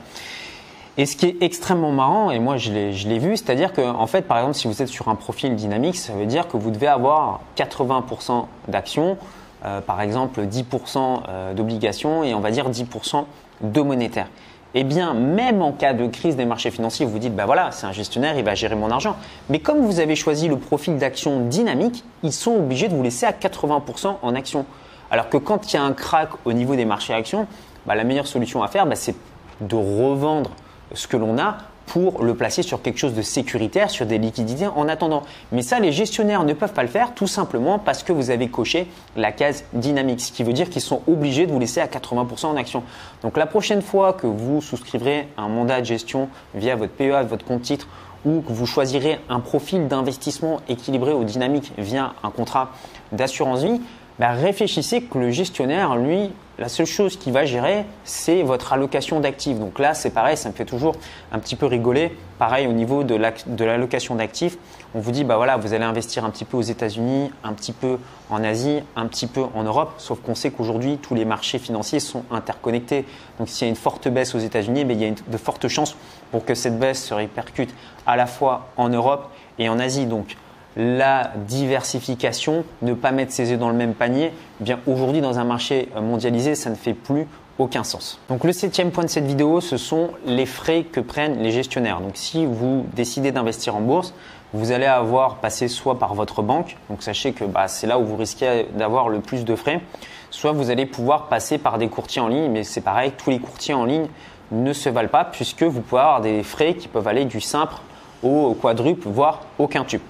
Et 0.98 1.06
ce 1.08 1.16
qui 1.16 1.26
est 1.26 1.38
extrêmement 1.42 1.92
marrant, 1.92 2.30
et 2.30 2.40
moi 2.40 2.58
je 2.58 2.72
l'ai 2.72 3.20
vu, 3.20 3.36
c'est-à-dire 3.36 3.74
que 3.74 3.82
en 3.82 4.06
fait, 4.06 4.24
par 4.24 4.38
exemple, 4.38 4.56
si 4.56 4.68
vous 4.68 4.82
êtes 4.82 4.88
sur 4.88 5.08
un 5.08 5.16
profil 5.16 5.56
dynamique, 5.56 5.96
ça 5.96 6.14
veut 6.14 6.28
dire 6.28 6.48
que 6.48 6.56
vous 6.56 6.70
devez 6.70 6.88
avoir 6.88 7.42
80% 7.58 8.46
d'actions, 8.68 9.18
euh, 9.66 9.82
par 9.82 10.02
exemple 10.02 10.42
10% 10.42 11.22
euh, 11.28 11.54
d'obligations 11.54 12.24
et 12.24 12.36
on 12.36 12.42
va 12.42 12.52
dire 12.52 12.70
10% 12.70 13.26
de 13.62 13.82
monétaire. 13.82 14.28
Eh 14.76 14.84
bien, 14.84 15.14
même 15.14 15.62
en 15.62 15.72
cas 15.72 15.94
de 15.94 16.08
crise 16.08 16.36
des 16.36 16.46
marchés 16.46 16.72
financiers, 16.72 17.06
vous 17.06 17.12
vous 17.12 17.20
dites, 17.20 17.36
ben 17.36 17.46
voilà, 17.46 17.72
c'est 17.72 17.86
un 17.86 17.92
gestionnaire, 17.92 18.38
il 18.38 18.44
va 18.44 18.56
gérer 18.56 18.76
mon 18.76 18.90
argent. 18.90 19.16
Mais 19.50 19.60
comme 19.60 19.80
vous 19.80 20.00
avez 20.00 20.16
choisi 20.16 20.48
le 20.48 20.58
profil 20.58 20.98
d'action 20.98 21.42
dynamique, 21.42 22.04
ils 22.24 22.34
sont 22.34 22.56
obligés 22.56 22.88
de 22.88 22.96
vous 22.96 23.04
laisser 23.04 23.28
à 23.28 23.32
80% 23.32 24.16
en 24.22 24.36
actions. 24.36 24.66
Alors 25.12 25.30
que 25.30 25.38
quand 25.38 25.72
il 25.72 25.76
y 25.76 25.80
a 25.80 25.84
un 25.84 25.94
crack 25.94 26.30
au 26.46 26.54
niveau 26.54 26.76
des 26.76 26.86
marchés 26.86 27.14
actions, 27.14 27.46
bah, 27.86 27.94
la 27.94 28.04
meilleure 28.04 28.26
solution 28.26 28.64
à 28.64 28.68
faire, 28.68 28.88
bah, 28.88 28.96
c'est 28.96 29.16
de 29.62 29.76
revendre 29.76 30.52
ce 30.94 31.08
que 31.08 31.18
l'on 31.18 31.38
a 31.38 31.58
pour 31.86 32.24
le 32.24 32.34
placer 32.34 32.64
sur 32.64 32.82
quelque 32.82 32.98
chose 32.98 33.14
de 33.14 33.22
sécuritaire, 33.22 33.90
sur 33.90 34.06
des 34.06 34.18
liquidités 34.18 34.68
en 34.68 34.88
attendant. 34.88 35.24
Mais 35.52 35.62
ça, 35.62 35.80
les 35.80 35.92
gestionnaires 35.92 36.44
ne 36.44 36.54
peuvent 36.54 36.74
pas 36.74 36.82
le 36.82 36.88
faire 36.88 37.14
tout 37.14 37.28
simplement 37.28 37.80
parce 37.80 38.04
que 38.04 38.14
vous 38.14 38.30
avez 38.30 38.48
coché 38.48 38.88
la 39.16 39.32
case 39.32 39.66
dynamique, 39.74 40.22
ce 40.22 40.32
qui 40.32 40.44
veut 40.44 40.54
dire 40.54 40.70
qu'ils 40.70 40.82
sont 40.82 41.02
obligés 41.08 41.46
de 41.46 41.52
vous 41.52 41.60
laisser 41.60 41.82
à 41.82 41.88
80% 41.88 42.48
en 42.48 42.56
action. 42.56 42.84
Donc 43.22 43.38
la 43.38 43.46
prochaine 43.46 43.82
fois 43.82 44.14
que 44.14 44.28
vous 44.28 44.62
souscriverez 44.62 45.28
un 45.38 45.50
mandat 45.50 45.82
de 45.82 45.86
gestion 45.86 46.30
via 46.56 46.76
votre 46.76 46.94
PEA, 46.94 47.24
votre 47.24 47.46
compte 47.46 47.62
titre, 47.62 47.88
ou 48.26 48.42
que 48.42 48.54
vous 48.54 48.66
choisirez 48.66 49.20
un 49.30 49.40
profil 49.40 49.88
d'investissement 49.88 50.62
équilibré 50.70 51.14
ou 51.14 51.24
dynamique 51.24 51.74
via 51.78 52.14
un 52.24 52.32
contrat 52.32 52.72
d'assurance 53.12 53.64
vie, 53.64 53.82
bah, 54.20 54.32
réfléchissez 54.32 55.02
que 55.02 55.18
le 55.18 55.32
gestionnaire, 55.32 55.96
lui, 55.98 56.30
la 56.60 56.70
seule 56.70 56.86
chose 56.86 57.18
qu'il 57.18 57.34
va 57.34 57.46
gérer, 57.46 57.86
c'est 58.04 58.44
votre 58.44 58.74
allocation 58.74 59.20
d'actifs. 59.20 59.58
Donc 59.58 59.80
là, 59.80 59.94
c'est 59.94 60.12
pareil, 60.12 60.38
ça 60.38 60.50
me 60.50 60.54
fait 60.54 60.66
toujours 60.66 60.96
un 61.32 61.40
petit 61.40 61.56
peu 61.56 61.66
rigoler. 61.66 62.16
Pareil 62.38 62.68
au 62.68 62.74
niveau 62.74 63.04
de 63.04 63.16
l'allocation 63.64 64.16
d'actifs, 64.16 64.58
on 64.94 65.00
vous 65.00 65.12
dit, 65.12 65.24
bah 65.24 65.38
voilà, 65.38 65.58
vous 65.58 65.74
allez 65.74 65.84
investir 65.84 66.26
un 66.26 66.30
petit 66.30 66.46
peu 66.46 66.58
aux 66.58 66.62
États-Unis, 66.62 67.32
un 67.44 67.54
petit 67.54 67.72
peu 67.72 67.98
en 68.30 68.44
Asie, 68.44 68.82
un 68.96 69.08
petit 69.08 69.28
peu 69.28 69.46
en 69.56 69.64
Europe. 69.64 69.94
Sauf 69.98 70.20
qu'on 70.22 70.36
sait 70.36 70.52
qu'aujourd'hui, 70.52 70.98
tous 70.98 71.16
les 71.16 71.26
marchés 71.26 71.58
financiers 71.58 72.00
sont 72.00 72.24
interconnectés. 72.30 73.06
Donc 73.40 73.50
s'il 73.50 73.66
y 73.66 73.68
a 73.68 73.70
une 73.70 73.76
forte 73.76 74.08
baisse 74.08 74.36
aux 74.36 74.40
États-Unis, 74.40 74.82
il 74.82 75.02
y 75.02 75.06
a 75.06 75.12
de 75.12 75.38
fortes 75.38 75.68
chances 75.68 75.96
pour 76.32 76.46
que 76.46 76.54
cette 76.54 76.78
baisse 76.78 77.04
se 77.04 77.14
répercute 77.14 77.74
à 78.06 78.16
la 78.16 78.28
fois 78.28 78.68
en 78.78 78.90
Europe 78.90 79.32
et 79.58 79.70
en 79.70 79.80
Asie. 79.80 80.06
Donc 80.06 80.38
la 80.76 81.32
diversification, 81.48 82.66
ne 82.82 82.94
pas 82.94 83.12
mettre 83.12 83.32
ses 83.32 83.52
œufs 83.52 83.60
dans 83.60 83.70
le 83.70 83.76
même 83.76 83.94
panier, 83.94 84.32
eh 84.62 84.64
bien 84.64 84.80
aujourd'hui 84.88 85.22
dans 85.22 85.40
un 85.40 85.44
marché 85.44 85.90
mondialisé, 86.02 86.56
ça 86.56 86.70
ne 86.70 86.76
fait 86.76 86.94
plus 86.94 87.28
aucun 87.60 87.84
sens. 87.84 88.20
Donc 88.30 88.44
le 88.44 88.52
septième 88.52 88.92
point 88.92 89.04
de 89.04 89.10
cette 89.10 89.26
vidéo, 89.26 89.62
ce 89.62 89.78
sont 89.78 90.10
les 90.26 90.46
frais 90.46 90.84
que 90.84 91.00
prennent 91.00 91.42
les 91.42 91.52
gestionnaires. 91.52 92.02
Donc 92.02 92.14
si 92.16 92.46
vous 92.46 92.86
décidez 92.96 93.32
d'investir 93.32 93.76
en 93.76 93.82
bourse, 93.82 94.14
vous 94.54 94.72
allez 94.72 94.86
avoir 94.86 95.38
passé 95.38 95.68
soit 95.68 95.98
par 95.98 96.14
votre 96.14 96.42
banque, 96.42 96.78
donc 96.90 97.02
sachez 97.02 97.34
que 97.34 97.44
bah, 97.44 97.68
c'est 97.68 97.88
là 97.88 97.98
où 97.98 98.06
vous 98.06 98.16
risquez 98.16 98.68
d'avoir 98.76 99.10
le 99.10 99.20
plus 99.20 99.46
de 99.46 99.56
frais, 99.56 99.82
soit 100.30 100.52
vous 100.52 100.70
allez 100.70 100.86
pouvoir 100.86 101.28
passer 101.28 101.58
par 101.58 101.78
des 101.78 101.88
courtiers 101.88 102.22
en 102.22 102.28
ligne, 102.28 102.52
mais 102.52 102.64
c'est 102.64 102.82
pareil, 102.82 103.12
tous 103.18 103.30
les 103.30 103.40
courtiers 103.40 103.74
en 103.74 103.86
ligne 103.86 104.08
ne 104.52 104.74
se 104.74 104.90
valent 104.90 105.10
pas 105.10 105.26
puisque 105.26 105.64
vous 105.64 105.82
pouvez 105.82 106.02
avoir 106.02 106.22
des 106.22 106.44
frais 106.44 106.76
qui 106.76 106.88
peuvent 106.88 107.08
aller 107.08 107.26
du 107.26 107.42
simple 107.42 107.76
au 108.22 108.54
quadruple, 108.54 109.08
voire 109.10 109.42
au 109.58 109.68
quintuple. 109.68 110.06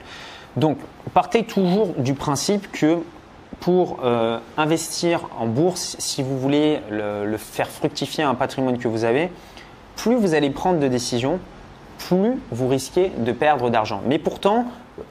Donc, 0.55 0.77
partez 1.13 1.43
toujours 1.43 1.89
du 1.97 2.13
principe 2.13 2.71
que 2.71 2.99
pour 3.59 3.99
euh, 4.03 4.39
investir 4.57 5.29
en 5.39 5.47
bourse, 5.47 5.95
si 5.99 6.21
vous 6.21 6.37
voulez 6.37 6.79
le, 6.89 7.37
faire 7.37 7.69
fructifier 7.69 8.23
un 8.23 8.35
patrimoine 8.35 8.77
que 8.77 8.87
vous 8.87 9.03
avez, 9.03 9.31
plus 9.95 10.15
vous 10.15 10.33
allez 10.33 10.49
prendre 10.49 10.79
de 10.79 10.87
décisions, 10.87 11.39
plus 11.97 12.39
vous 12.51 12.67
risquez 12.67 13.11
de 13.17 13.31
perdre 13.31 13.69
d'argent. 13.69 14.01
Mais 14.05 14.19
pourtant, 14.19 14.65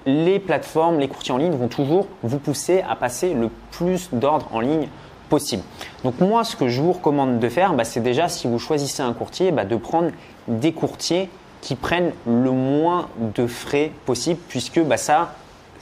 les 0.07 0.39
plateformes, 0.39 0.99
les 0.99 1.09
courtiers 1.09 1.33
en 1.35 1.39
ligne 1.39 1.53
vont 1.53 1.69
toujours 1.69 2.07
vous 2.23 2.39
pousser 2.39 2.85
à 2.89 2.95
passer 2.95 3.35
le 3.35 3.49
plus 3.71 4.11
d'ordres 4.13 4.49
en 4.53 4.61
ligne 4.61 4.89
possible. 5.29 5.63
Donc 6.05 6.21
moi, 6.21 6.45
ce 6.45 6.57
que 6.57 6.69
je 6.69 6.83
vous 6.83 6.93
recommande 6.93 7.39
de 7.39 7.49
faire, 7.49 7.73
bah, 7.73 7.85
c'est 7.85 8.01
déjà 8.01 8.29
si 8.29 8.47
vous 8.47 8.59
choisissez 8.59 9.03
un 9.03 9.15
courtier, 9.15 9.51
bah, 9.51 9.65
de 9.65 9.77
prendre 9.77 10.11
des 10.47 10.73
courtiers 10.73 11.31
qui 11.63 11.77
prennent 11.77 12.13
le 12.27 12.51
moins 12.51 13.09
de 13.17 13.47
frais 13.47 13.91
possible, 14.05 14.41
puisque 14.49 14.81
bah, 14.81 14.99
ça, 14.99 15.35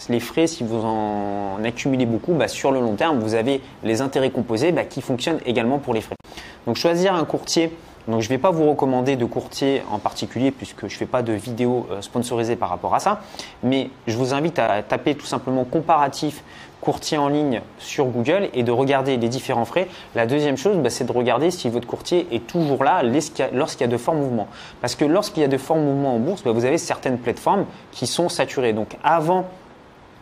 les 0.09 0.21
frais, 0.21 0.47
si 0.47 0.63
vous 0.63 0.85
en 0.85 1.59
accumulez 1.65 2.07
beaucoup, 2.07 2.35
bah, 2.35 2.47
sur 2.47 2.71
le 2.71 2.81
long 2.81 2.95
terme, 2.95 3.19
vous 3.19 3.35
avez 3.35 3.61
les 3.83 4.01
intérêts 4.01 4.31
composés 4.31 4.71
bah, 4.71 4.85
qui 4.85 5.01
fonctionnent 5.01 5.41
également 5.45 5.79
pour 5.79 5.95
les 5.95 6.01
frais. 6.01 6.17
Donc 6.67 6.77
choisir 6.77 7.15
un 7.15 7.25
courtier. 7.25 7.77
Donc 8.09 8.23
je 8.23 8.27
ne 8.27 8.31
vais 8.31 8.39
pas 8.39 8.51
vous 8.51 8.69
recommander 8.69 9.17
de 9.17 9.25
courtier 9.25 9.83
en 9.91 9.99
particulier 9.99 10.51
puisque 10.51 10.89
je 10.89 10.95
ne 10.95 10.99
fais 10.99 11.07
pas 11.07 11.23
de 11.23 11.33
vidéo 11.33 11.87
euh, 11.91 12.01
sponsorisée 12.01 12.57
par 12.57 12.71
rapport 12.71 12.95
à 12.95 12.99
ça, 12.99 13.21
mais 13.63 13.91
je 14.07 14.17
vous 14.17 14.33
invite 14.33 14.59
à 14.59 14.83
taper 14.83 15.15
tout 15.15 15.27
simplement 15.27 15.65
comparatif 15.65 16.43
courtier 16.81 17.19
en 17.19 17.29
ligne 17.29 17.61
sur 17.79 18.07
Google 18.07 18.49
et 18.55 18.63
de 18.63 18.73
regarder 18.73 19.17
les 19.17 19.29
différents 19.29 19.65
frais. 19.65 19.89
La 20.15 20.27
deuxième 20.27 20.57
chose, 20.57 20.77
bah, 20.79 20.91
c'est 20.91 21.05
de 21.05 21.13
regarder 21.13 21.51
si 21.51 21.69
votre 21.69 21.87
courtier 21.87 22.27
est 22.33 22.47
toujours 22.47 22.85
là 22.85 23.03
lorsqu'il 23.03 23.81
y 23.83 23.85
a 23.85 23.93
de 23.93 23.97
forts 23.97 24.15
mouvements. 24.15 24.49
Parce 24.81 24.95
que 24.95 25.05
lorsqu'il 25.05 25.43
y 25.43 25.45
a 25.45 25.49
de 25.49 25.59
forts 25.59 25.77
mouvements 25.77 26.15
en 26.15 26.19
bourse, 26.19 26.43
bah, 26.43 26.53
vous 26.53 26.65
avez 26.65 26.79
certaines 26.79 27.19
plateformes 27.19 27.67
qui 27.93 28.07
sont 28.07 28.29
saturées. 28.29 28.73
Donc 28.73 28.97
avant 29.03 29.47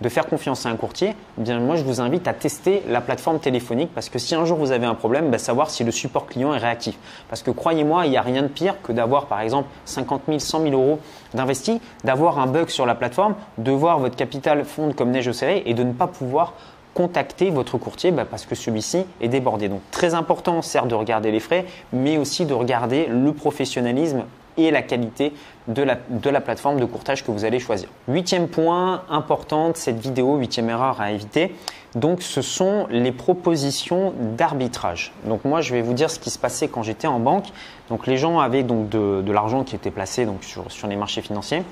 de 0.01 0.09
faire 0.09 0.27
confiance 0.27 0.67
à 0.67 0.69
un 0.69 0.77
courtier, 0.77 1.15
eh 1.45 1.55
moi 1.55 1.77
je 1.77 1.85
vous 1.85 2.01
invite 2.01 2.29
à 2.29 2.33
tester 2.33 2.83
la 2.89 3.01
plateforme 3.01 3.39
téléphonique 3.39 3.91
parce 3.95 4.09
que 4.09 4.19
si 4.19 4.35
un 4.35 4.45
jour 4.45 4.59
vous 4.59 4.73
avez 4.73 4.87
un 4.87 4.95
problème, 4.95 5.31
bah, 5.31 5.39
savoir 5.39 5.71
si 5.71 5.85
le 5.85 5.91
support 5.91 6.27
client 6.27 6.55
est 6.55 6.59
réactif. 6.59 6.97
Parce 7.29 7.43
que 7.43 7.51
croyez-moi, 7.51 8.07
il 8.07 8.11
n'y 8.11 8.17
a 8.17 8.23
rien 8.23 8.43
de 8.43 8.49
pire 8.49 8.81
que 8.83 8.93
d'avoir 8.93 9.27
par 9.27 9.41
exemple 9.41 9.69
50 9.85 10.23
000, 10.29 10.39
100 10.39 10.63
000 10.63 10.73
euros 10.75 11.01
d'investi, 11.35 11.81
d'avoir 12.05 12.39
un 12.39 12.47
bug 12.47 12.69
sur 12.69 12.87
la 12.87 12.95
plateforme, 12.95 13.35
de 13.59 13.73
voir 13.73 13.99
votre 13.99 14.17
capital 14.17 14.65
fondre 14.65 14.95
comme 14.95 15.11
neige 15.11 15.29
au 15.29 15.33
soleil 15.33 15.63
et 15.67 15.75
de 15.75 15.83
ne 15.83 15.93
pas 15.93 16.07
pouvoir 16.07 16.55
contacter 16.95 17.51
votre 17.51 17.79
courtier 17.79 18.11
bah, 18.11 18.25
parce 18.29 18.47
que 18.47 18.55
celui-ci 18.55 19.05
est 19.21 19.29
débordé. 19.29 19.69
Donc 19.69 19.83
très 19.91 20.15
important, 20.15 20.63
certes, 20.63 20.89
de 20.89 20.95
regarder 20.95 21.31
les 21.31 21.41
frais, 21.41 21.67
mais 21.93 22.19
aussi 22.19 22.47
de 22.47 22.55
regarder 22.55 23.07
le 23.07 23.33
professionnalisme 23.33 24.25
et 24.57 24.71
la 24.71 24.83
qualité 24.83 25.33
de 25.69 26.31
la, 26.31 26.41
plateforme 26.41 26.81
de 26.81 26.85
courtage 26.87 27.25
que 27.25 27.31
vous 27.31 27.45
allez 27.45 27.61
choisir. 27.61 27.89
Huitième 28.09 28.49
point 28.49 29.03
important 29.11 29.71
de 29.71 29.77
cette 29.77 29.99
vidéo, 29.99 30.37
huitième 30.37 30.71
erreur 30.71 31.01
à 31.01 31.13
éviter, 31.13 31.55
donc 31.95 32.23
ce 32.23 32.43
sont 32.43 32.87
les 32.91 33.13
propositions 33.13 34.15
d'arbitrage. 34.37 35.13
Donc 35.25 35.45
moi 35.45 35.61
je 35.61 35.75
vais 35.75 35.83
vous 35.83 35.93
dire 35.93 36.11
ce 36.11 36.19
qui 36.19 36.31
se 36.31 36.39
passait 36.39 36.69
quand 36.69 36.83
j'étais 36.83 37.07
en 37.07 37.21
banque. 37.21 37.47
Donc 37.91 38.07
les 38.07 38.17
gens 38.17 38.39
avaient 38.39 38.63
donc 38.63 38.89
de, 38.89 39.31
l'argent 39.31 39.63
qui 39.63 39.77
était 39.77 39.91
placé 39.91 40.27
sur 40.41 40.87
les 40.89 40.97
marchés 40.97 41.23
financiers 41.23 41.63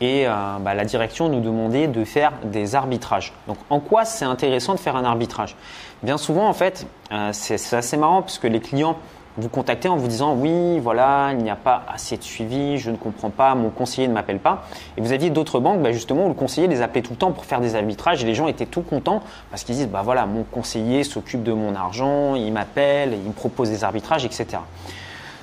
et 0.00 0.26
euh, 0.26 0.58
bah, 0.60 0.74
la 0.74 0.84
direction 0.84 1.28
nous 1.28 1.40
demandait 1.40 1.88
de 1.88 2.04
faire 2.04 2.32
des 2.44 2.74
arbitrages. 2.74 3.32
Donc 3.46 3.58
en 3.70 3.80
quoi 3.80 4.04
c'est 4.04 4.24
intéressant 4.24 4.74
de 4.74 4.80
faire 4.80 4.96
un 4.96 5.04
arbitrage? 5.04 5.56
Bien 6.02 6.18
souvent 6.18 6.48
en 6.48 6.52
fait 6.52 6.86
euh, 7.12 7.30
c'est 7.32 7.74
assez 7.74 7.96
marrant 7.96 8.22
parce 8.22 8.38
que 8.38 8.46
les 8.46 8.60
clients 8.60 8.96
vous 9.38 9.48
contactez 9.48 9.88
en 9.88 9.96
vous 9.96 10.08
disant 10.08 10.34
oui, 10.34 10.80
voilà, 10.80 11.30
il 11.32 11.38
n'y 11.38 11.50
a 11.50 11.56
pas 11.56 11.84
assez 11.88 12.16
de 12.16 12.22
suivi, 12.22 12.78
je 12.78 12.90
ne 12.90 12.96
comprends 12.96 13.30
pas, 13.30 13.54
mon 13.54 13.70
conseiller 13.70 14.08
ne 14.08 14.12
m'appelle 14.12 14.40
pas. 14.40 14.64
Et 14.96 15.00
vous 15.00 15.12
aviez 15.12 15.30
d'autres 15.30 15.60
banques, 15.60 15.80
bah, 15.80 15.92
justement, 15.92 16.26
où 16.26 16.28
le 16.28 16.34
conseiller 16.34 16.66
les 16.66 16.82
appelait 16.82 17.02
tout 17.02 17.12
le 17.12 17.18
temps 17.18 17.32
pour 17.32 17.44
faire 17.44 17.60
des 17.60 17.76
arbitrages 17.76 18.22
et 18.22 18.26
les 18.26 18.34
gens 18.34 18.48
étaient 18.48 18.66
tout 18.66 18.82
contents 18.82 19.22
parce 19.50 19.64
qu'ils 19.64 19.76
disent 19.76 19.88
bah 19.88 20.02
voilà, 20.04 20.26
mon 20.26 20.42
conseiller 20.42 21.04
s'occupe 21.04 21.42
de 21.42 21.52
mon 21.52 21.74
argent, 21.74 22.34
il 22.34 22.52
m'appelle, 22.52 23.12
il 23.14 23.28
me 23.28 23.32
propose 23.32 23.70
des 23.70 23.84
arbitrages, 23.84 24.24
etc. 24.24 24.58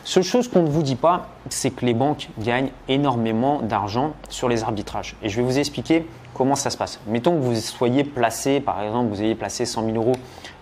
Seule 0.08 0.22
chose 0.22 0.48
qu'on 0.48 0.62
ne 0.62 0.70
vous 0.70 0.84
dit 0.84 0.96
pas, 0.96 1.30
c'est 1.50 1.72
que 1.72 1.84
les 1.84 1.96
banques 1.96 2.30
gagnent 2.38 2.70
énormément 2.88 3.64
d'argent 3.64 4.14
sur 4.30 4.48
les 4.48 4.62
arbitrages. 4.62 5.16
Et 5.24 5.30
je 5.30 5.38
vais 5.38 5.42
vous 5.42 5.58
expliquer 5.58 6.06
comment 6.36 6.54
ça 6.54 6.70
se 6.70 6.78
passe. 6.78 7.00
Mettons 7.08 7.32
que 7.32 7.42
vous 7.42 7.56
soyez 7.56 8.04
placé, 8.04 8.60
par 8.60 8.84
exemple, 8.84 9.10
vous 9.10 9.24
ayez 9.24 9.34
placé 9.34 9.66
100 9.66 9.84
000 9.84 9.96
euros, 9.96 10.16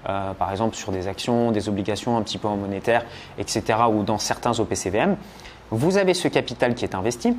euh, 0.08 0.32
par 0.32 0.50
exemple, 0.50 0.78
sur 0.78 0.94
des 0.94 1.10
actions, 1.10 1.52
des 1.52 1.68
obligations 1.68 2.16
un 2.16 2.22
petit 2.22 2.38
peu 2.38 2.48
en 2.48 2.56
monétaire, 2.56 3.04
etc., 3.38 3.80
ou 3.94 4.04
dans 4.04 4.18
certains 4.18 4.58
OPCVM. 4.58 5.18
Vous 5.72 5.98
avez 5.98 6.14
ce 6.14 6.30
capital 6.30 6.74
qui 6.74 6.86
est 6.86 6.96
investi. 6.96 7.36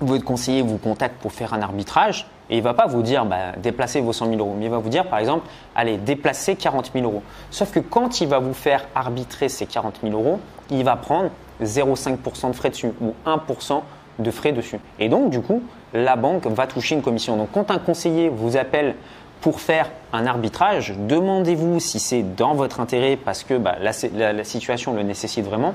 Votre 0.00 0.24
conseiller 0.24 0.60
vous 0.60 0.76
contacte 0.76 1.16
pour 1.22 1.32
faire 1.32 1.54
un 1.54 1.62
arbitrage 1.62 2.26
et 2.50 2.56
il 2.56 2.58
ne 2.58 2.64
va 2.64 2.74
pas 2.74 2.86
vous 2.86 3.02
dire 3.02 3.24
bah, 3.26 3.52
déplacez 3.58 4.00
vos 4.00 4.12
100 4.12 4.30
000 4.30 4.38
euros, 4.38 4.54
mais 4.58 4.66
il 4.66 4.70
va 4.70 4.78
vous 4.78 4.88
dire 4.88 5.06
par 5.06 5.18
exemple 5.18 5.46
allez 5.74 5.96
déplacez 5.96 6.56
40 6.56 6.92
000 6.94 7.04
euros. 7.04 7.22
Sauf 7.50 7.72
que 7.72 7.80
quand 7.80 8.20
il 8.20 8.28
va 8.28 8.38
vous 8.38 8.54
faire 8.54 8.86
arbitrer 8.94 9.48
ces 9.48 9.66
40 9.66 10.00
000 10.02 10.14
euros, 10.14 10.40
il 10.70 10.84
va 10.84 10.96
prendre 10.96 11.30
0,5% 11.62 12.50
de 12.50 12.52
frais 12.54 12.70
dessus 12.70 12.92
ou 13.00 13.14
1% 13.26 13.82
de 14.18 14.30
frais 14.30 14.52
dessus. 14.52 14.78
Et 14.98 15.08
donc 15.08 15.30
du 15.30 15.40
coup, 15.40 15.62
la 15.92 16.16
banque 16.16 16.46
va 16.46 16.66
toucher 16.66 16.94
une 16.94 17.02
commission. 17.02 17.36
Donc 17.36 17.50
quand 17.52 17.70
un 17.70 17.78
conseiller 17.78 18.28
vous 18.28 18.56
appelle 18.56 18.94
pour 19.40 19.60
faire 19.60 19.90
un 20.12 20.26
arbitrage, 20.26 20.94
demandez-vous 20.96 21.80
si 21.80 22.00
c'est 22.00 22.22
dans 22.22 22.54
votre 22.54 22.80
intérêt 22.80 23.16
parce 23.16 23.44
que 23.44 23.54
bah, 23.54 23.76
la, 23.80 24.44
situation 24.44 24.94
le 24.94 25.02
nécessite 25.02 25.44
vraiment, 25.44 25.74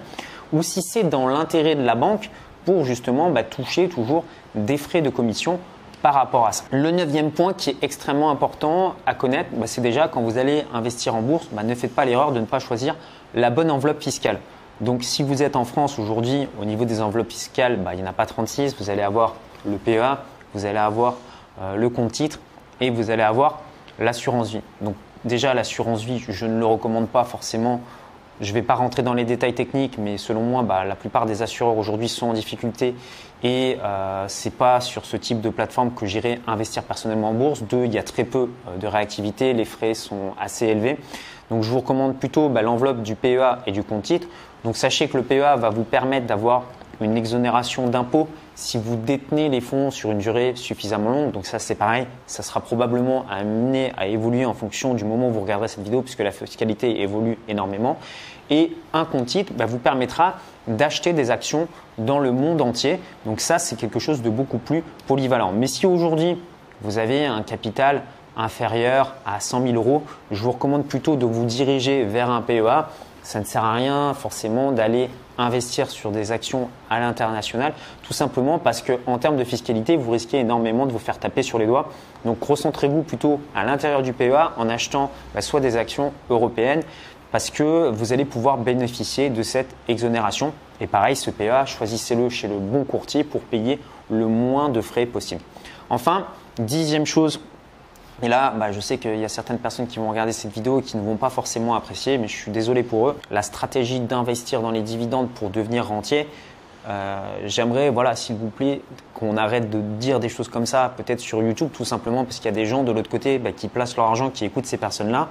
ou 0.52 0.64
si 0.64 0.82
c'est 0.82 1.04
dans 1.04 1.28
l'intérêt 1.28 1.76
de 1.76 1.84
la 1.84 1.96
banque 1.96 2.30
pour 2.66 2.84
justement 2.84 3.30
bah, 3.30 3.44
toucher 3.44 3.88
toujours 3.88 4.24
des 4.56 4.78
frais 4.78 5.02
de 5.02 5.10
commission 5.10 5.60
par 6.04 6.14
rapport 6.14 6.46
à 6.46 6.52
ça. 6.52 6.66
Le 6.70 6.92
neuvième 6.92 7.32
point 7.32 7.54
qui 7.54 7.70
est 7.72 7.78
extrêmement 7.82 8.30
important 8.30 8.96
à 9.06 9.16
connaître, 9.16 9.50
bah, 9.54 9.68
c'est 9.68 9.82
déjà 9.82 10.10
quand 10.10 10.22
vous 10.22 10.38
allez 10.38 10.66
investir 10.74 11.16
en 11.16 11.22
bourse, 11.22 11.48
ne 11.52 11.76
faites 11.76 11.96
pas 11.96 12.04
l'erreur 12.04 12.34
de 12.34 12.42
ne 12.42 12.46
pas 12.46 12.60
choisir 12.60 12.96
la 13.34 13.50
bonne 13.50 13.72
enveloppe 13.72 14.04
fiscale. 14.04 14.40
Donc 14.82 15.04
si 15.04 15.24
vous 15.24 15.42
êtes 15.42 15.56
en 15.56 15.64
France 15.64 15.98
aujourd'hui, 15.98 16.50
au 16.62 16.66
niveau 16.66 16.84
des 16.84 17.02
enveloppes 17.02 17.32
fiscales, 17.32 17.80
il 17.94 17.96
n'y 17.96 18.04
en 18.04 18.10
a 18.10 18.14
pas 18.14 18.26
36, 18.26 18.76
vous 18.78 18.90
allez 18.90 19.02
avoir 19.02 19.36
le 19.66 19.78
PEA, 19.78 20.18
vous 20.54 20.66
allez 20.66 20.78
avoir 20.78 21.16
euh, 21.62 21.78
le 21.78 21.90
compte 21.90 22.12
titre 22.12 22.40
et 22.82 22.90
vous 22.90 23.10
allez 23.10 23.24
avoir 23.24 23.62
l'assurance 23.98 24.50
vie. 24.50 24.62
Donc 24.82 24.96
déjà 25.24 25.54
l'assurance 25.54 26.04
vie, 26.04 26.22
je 26.28 26.46
ne 26.46 26.60
le 26.60 26.66
recommande 26.66 27.08
pas 27.08 27.24
forcément. 27.24 27.80
Je 28.42 28.50
ne 28.50 28.56
vais 28.56 28.62
pas 28.62 28.74
rentrer 28.76 29.04
dans 29.04 29.14
les 29.14 29.24
détails 29.24 29.54
techniques, 29.54 29.98
mais 29.98 30.18
selon 30.18 30.42
moi, 30.42 30.64
bah, 30.64 30.84
la 30.84 30.96
plupart 30.96 31.26
des 31.26 31.44
assureurs 31.44 31.78
aujourd'hui 31.78 32.10
sont 32.10 32.28
en 32.28 32.34
difficulté 32.34 32.94
et 33.44 33.78
euh, 33.84 34.28
ce 34.28 34.48
n'est 34.48 34.56
pas 34.56 34.80
sur 34.80 35.06
ce 35.06 35.18
type 35.18 35.42
de 35.42 35.50
plateforme 35.50 35.92
que 35.94 36.06
j'irai 36.06 36.40
investir 36.48 36.84
personnellement 36.84 37.30
en 37.30 37.34
bourse. 37.34 37.64
Deux, 37.64 37.86
il 37.86 37.94
y 37.94 37.98
a 37.98 38.04
très 38.04 38.24
peu 38.24 38.50
euh, 38.68 38.78
de 38.78 38.88
réactivité, 38.88 39.54
les 39.54 39.66
frais 39.66 39.94
sont 39.94 40.34
assez 40.40 40.68
élevés. 40.68 40.98
Donc 41.50 41.64
je 41.64 41.70
vous 41.70 41.80
recommande 41.80 42.18
plutôt 42.18 42.48
bah, 42.50 42.62
l'enveloppe 42.62 43.04
du 43.04 43.16
PEA 43.16 43.60
et 43.68 43.72
du 43.72 43.84
compte 43.84 44.04
titre. 44.04 44.28
Donc 44.64 44.78
sachez 44.78 45.10
que 45.10 45.18
le 45.18 45.24
PEA 45.24 45.58
va 45.58 45.70
vous 45.70 45.84
permettre 45.84 46.26
d'avoir 46.26 46.64
une 47.02 47.18
exonération 47.18 47.88
d'impôt 47.88 48.30
si 48.56 48.78
vous 48.78 48.96
détenez 48.96 49.50
les 49.50 49.62
fonds 49.62 49.92
sur 49.92 50.12
une 50.12 50.20
durée 50.20 50.54
suffisamment 50.56 51.10
longue. 51.10 51.32
Donc 51.32 51.46
ça 51.46 51.60
c'est 51.60 51.76
pareil, 51.76 52.08
ça 52.28 52.44
sera 52.44 52.62
probablement 52.62 53.26
amené 53.30 53.92
à 53.98 54.08
évoluer 54.08 54.46
en 54.46 54.54
fonction 54.54 54.94
du 54.94 55.04
moment 55.04 55.28
où 55.28 55.32
vous 55.32 55.42
regarderez 55.42 55.68
cette 55.68 55.84
vidéo 55.84 56.02
puisque 56.02 56.20
la 56.20 56.32
fiscalité 56.32 57.02
évolue 57.02 57.38
énormément. 57.50 57.98
Et 58.54 58.72
un 58.94 59.04
compte 59.04 59.26
titre 59.26 59.52
bah, 59.56 59.66
vous 59.66 59.80
permettra 59.80 60.36
d'acheter 60.68 61.12
des 61.12 61.32
actions 61.32 61.68
dans 61.98 62.20
le 62.20 62.32
monde 62.32 62.62
entier. 62.62 63.00
Donc 63.26 63.42
ça 63.42 63.58
c'est 63.58 63.76
quelque 63.76 63.98
chose 63.98 64.22
de 64.22 64.30
beaucoup 64.30 64.60
plus 64.60 64.84
polyvalent. 65.08 65.52
Mais 65.52 65.66
si 65.66 65.88
aujourd'hui 65.88 66.38
vous 66.82 67.00
avez 67.00 67.26
un 67.26 67.42
capital 67.42 68.04
inférieur 68.38 69.16
à 69.26 69.40
100 69.40 69.64
000 69.64 69.74
euros, 69.74 70.04
je 70.30 70.44
vous 70.44 70.52
recommande 70.52 70.86
plutôt 70.86 71.16
de 71.16 71.26
vous 71.26 71.46
diriger 71.46 72.04
vers 72.04 72.30
un 72.30 72.42
PEA 72.42 72.86
ça 73.24 73.40
ne 73.40 73.46
sert 73.46 73.64
à 73.64 73.74
rien 73.74 74.14
forcément 74.14 74.72
d'aller 74.72 75.10
investir 75.38 75.90
sur 75.90 76.12
des 76.12 76.32
actions 76.32 76.70
à 76.90 77.00
l'international, 77.00 77.74
tout 78.04 78.14
simplement 78.14 78.60
parce 78.60 78.84
qu'en 78.84 79.18
termes 79.18 79.38
de 79.38 79.44
fiscalité, 79.44 79.96
vous 79.96 80.12
risquez 80.12 80.40
énormément 80.40 80.86
de 80.86 80.92
vous 80.92 81.00
faire 81.00 81.18
taper 81.18 81.42
sur 81.42 81.58
les 81.58 81.66
doigts. 81.66 81.90
Donc 82.26 82.40
concentrez-vous 82.40 83.02
plutôt 83.02 83.40
à 83.56 83.64
l'intérieur 83.64 84.04
du 84.04 84.14
PEA 84.14 84.52
en 84.58 84.70
achetant 84.70 85.10
bah, 85.34 85.42
soit 85.42 85.62
des 85.62 85.78
actions 85.78 86.12
européennes, 86.30 86.84
parce 87.34 87.50
que 87.50 87.90
vous 87.90 88.14
allez 88.14 88.26
pouvoir 88.26 88.60
bénéficier 88.60 89.32
de 89.32 89.42
cette 89.42 89.76
exonération. 89.88 90.54
Et 90.80 90.86
pareil, 90.86 91.16
ce 91.16 91.32
PEA, 91.32 91.66
choisissez-le 91.66 92.30
chez 92.30 92.48
le 92.48 92.60
bon 92.60 92.84
courtier 92.84 93.24
pour 93.24 93.42
payer 93.42 93.80
le 94.12 94.28
moins 94.28 94.70
de 94.70 94.82
frais 94.82 95.08
possible. 95.08 95.42
Enfin, 95.90 96.28
dixième 96.60 97.08
chose 97.08 97.42
et 98.22 98.28
là, 98.28 98.54
bah, 98.56 98.72
je 98.72 98.80
sais 98.80 99.00
qu'il 99.00 99.18
y 99.18 99.26
a 99.26 99.30
certaines 99.30 99.58
personnes 99.58 99.88
qui 99.88 99.98
vont 99.98 100.10
regarder 100.10 100.32
cette 100.32 100.54
vidéo 100.54 100.80
et 100.80 100.84
qui 100.84 100.96
ne 100.96 101.02
vont 101.02 101.18
pas 101.18 101.32
forcément 101.32 101.74
apprécier, 101.74 102.20
mais 102.20 102.28
je 102.28 102.36
suis 102.36 102.52
désolé 102.52 102.84
pour 102.84 103.10
eux. 103.10 103.18
La 103.32 103.42
stratégie 103.42 104.00
d'investir 104.00 104.62
dans 104.62 104.72
les 104.72 104.84
dividendes 104.84 105.30
pour 105.30 105.50
devenir 105.50 105.88
rentier, 105.88 106.28
euh, 106.88 107.20
j'aimerais, 107.46 107.90
voilà, 107.90 108.16
s'il 108.16 108.36
vous 108.36 108.50
plaît, 108.50 108.82
qu'on 109.16 109.36
arrête 109.36 109.72
de 109.72 109.82
dire 109.82 110.20
des 110.20 110.30
choses 110.30 110.48
comme 110.48 110.68
ça, 110.68 110.94
peut-être 110.96 111.20
sur 111.20 111.42
YouTube, 111.42 111.70
tout 111.74 111.86
simplement 111.86 112.24
parce 112.24 112.38
qu'il 112.38 112.46
y 112.46 112.50
a 112.50 112.56
des 112.56 112.68
gens 112.68 112.84
de 112.84 112.92
l'autre 112.92 113.10
côté 113.10 113.40
bah, 113.40 113.52
qui 113.52 113.68
placent 113.68 113.98
leur 113.98 114.06
argent, 114.06 114.30
qui 114.30 114.46
écoutent 114.46 114.68
ces 114.68 114.78
personnes-là. 114.78 115.30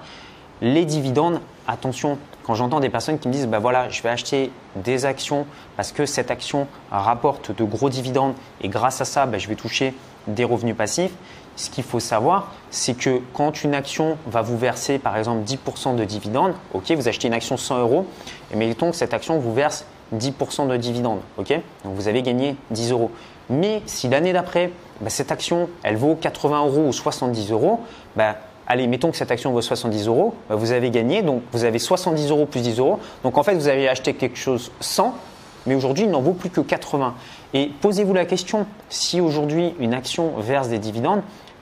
Les 0.62 0.84
dividendes, 0.84 1.40
attention, 1.66 2.18
quand 2.44 2.54
j'entends 2.54 2.80
des 2.80 2.88
personnes 2.88 3.18
qui 3.18 3.28
me 3.28 3.32
disent, 3.32 3.48
bah 3.48 3.58
voilà, 3.58 3.88
je 3.88 4.00
vais 4.00 4.08
acheter 4.08 4.50
des 4.76 5.04
actions 5.04 5.44
parce 5.76 5.92
que 5.92 6.06
cette 6.06 6.30
action 6.30 6.68
rapporte 6.90 7.54
de 7.54 7.64
gros 7.64 7.90
dividendes 7.90 8.34
et 8.62 8.68
grâce 8.68 9.00
à 9.00 9.04
ça, 9.04 9.26
bah, 9.26 9.38
je 9.38 9.48
vais 9.48 9.56
toucher 9.56 9.92
des 10.28 10.44
revenus 10.44 10.76
passifs 10.76 11.12
ce 11.56 11.70
qu'il 11.70 11.84
faut 11.84 12.00
savoir, 12.00 12.52
c'est 12.70 12.94
que 12.94 13.20
quand 13.34 13.62
une 13.62 13.74
action 13.74 14.16
va 14.26 14.42
vous 14.42 14.56
verser 14.56 14.98
par 14.98 15.16
exemple 15.16 15.44
10% 15.44 15.96
de 15.96 16.04
dividendes, 16.04 16.54
ok, 16.72 16.92
vous 16.92 17.08
achetez 17.08 17.28
une 17.28 17.34
action 17.34 17.56
100 17.56 17.80
euros, 17.80 18.06
et 18.52 18.56
mettons 18.56 18.90
que 18.90 18.96
cette 18.96 19.14
action 19.14 19.38
vous 19.38 19.52
verse 19.52 19.84
10% 20.14 20.68
de 20.68 20.76
dividendes, 20.76 21.20
ok, 21.36 21.52
donc 21.84 21.94
vous 21.94 22.08
avez 22.08 22.22
gagné 22.22 22.56
10 22.70 22.92
euros. 22.92 23.10
Mais 23.50 23.82
si 23.86 24.08
l'année 24.08 24.32
d'après, 24.32 24.70
bah, 25.00 25.10
cette 25.10 25.32
action, 25.32 25.68
elle 25.82 25.96
vaut 25.96 26.14
80 26.14 26.66
euros 26.66 26.86
ou 26.88 26.92
70 26.92 27.50
euros, 27.50 27.80
bah, 28.16 28.36
allez, 28.72 28.86
mettons 28.86 29.10
que 29.10 29.16
cette 29.18 29.30
action 29.30 29.52
vaut 29.52 29.60
70 29.60 30.06
euros, 30.06 30.34
bah, 30.48 30.56
vous 30.56 30.72
avez 30.72 30.90
gagné, 30.90 31.22
donc 31.22 31.42
vous 31.52 31.64
avez 31.64 31.78
70 31.78 32.30
euros 32.30 32.46
plus 32.46 32.62
10 32.62 32.78
euros, 32.78 32.98
donc 33.22 33.36
en 33.36 33.42
fait 33.42 33.54
vous 33.54 33.68
avez 33.68 33.86
acheté 33.88 34.14
quelque 34.14 34.38
chose 34.38 34.72
100, 34.80 35.14
mais 35.66 35.74
aujourd'hui 35.74 36.04
il 36.04 36.10
n'en 36.10 36.22
vaut 36.22 36.32
plus 36.32 36.48
que 36.48 36.62
80. 36.62 37.14
Et 37.52 37.70
posez-vous 37.82 38.14
la 38.14 38.24
question, 38.24 38.66
si 38.88 39.20
aujourd'hui 39.20 39.74
une 39.78 39.92
action 39.92 40.32
verse 40.38 40.68
des 40.68 40.78
dividendes, 40.78 41.20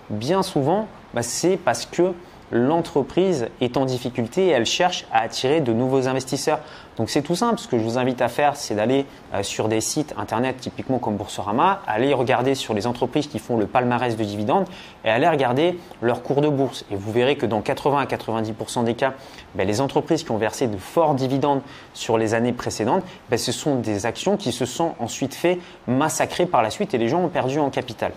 bien 0.09 0.42
souvent, 0.42 0.87
bah, 1.12 1.23
c'est 1.23 1.57
parce 1.57 1.85
que 1.85 2.12
l'entreprise 2.51 3.49
est 3.61 3.77
en 3.77 3.85
difficulté 3.85 4.47
et 4.47 4.51
elle 4.51 4.67
cherche 4.67 5.07
à 5.13 5.21
attirer 5.21 5.61
de 5.61 5.73
nouveaux 5.73 6.09
investisseurs. 6.09 6.61
Donc 6.97 7.09
c'est 7.09 7.23
tout 7.23 7.37
simple. 7.37 7.59
Ce 7.59 7.69
que 7.69 7.79
je 7.79 7.83
vous 7.83 7.99
invite 7.99 8.21
à 8.21 8.29
faire, 8.29 8.57
c'est 8.57 8.75
d'aller 8.75 9.07
euh, 9.33 9.43
sur 9.43 9.69
des 9.69 9.81
sites 9.81 10.15
internet 10.19 10.57
typiquement 10.59 10.99
comme 10.99 11.17
Boursorama, 11.17 11.81
aller 11.87 12.13
regarder 12.13 12.55
sur 12.55 12.75
les 12.75 12.87
entreprises 12.87 13.27
qui 13.27 13.39
font 13.39 13.57
le 13.57 13.67
palmarès 13.67 14.17
de 14.17 14.25
dividendes 14.25 14.67
et 15.05 15.09
aller 15.09 15.29
regarder 15.29 15.79
leur 16.03 16.23
cours 16.23 16.41
de 16.41 16.49
bourse. 16.49 16.85
Et 16.91 16.97
vous 16.97 17.13
verrez 17.13 17.37
que 17.37 17.47
dans 17.47 17.63
80 17.63 18.01
à 18.01 18.05
90% 18.05 18.85
des 18.85 18.95
cas, 18.95 19.15
ben, 19.55 19.67
les 19.67 19.81
entreprises 19.81 20.25
qui 20.25 20.31
ont 20.31 20.37
versé 20.37 20.67
de 20.67 20.77
forts 20.77 21.15
dividendes 21.15 21.63
sur 21.95 22.19
les 22.19 22.35
années 22.35 22.53
précédentes, 22.53 23.05
ben, 23.31 23.39
ce 23.39 23.53
sont 23.53 23.77
des 23.77 24.05
actions 24.05 24.37
qui 24.37 24.53
se 24.53 24.67
sont 24.67 24.95
ensuite 24.99 25.35
fait 25.35 25.59
massacrer 25.87 26.47
par 26.47 26.63
la 26.63 26.71
suite 26.71 26.93
et 26.93 26.99
les 26.99 27.09
gens 27.09 27.23
ont 27.23 27.29
perdu 27.29 27.59
en 27.61 27.71
capital. 27.71 28.13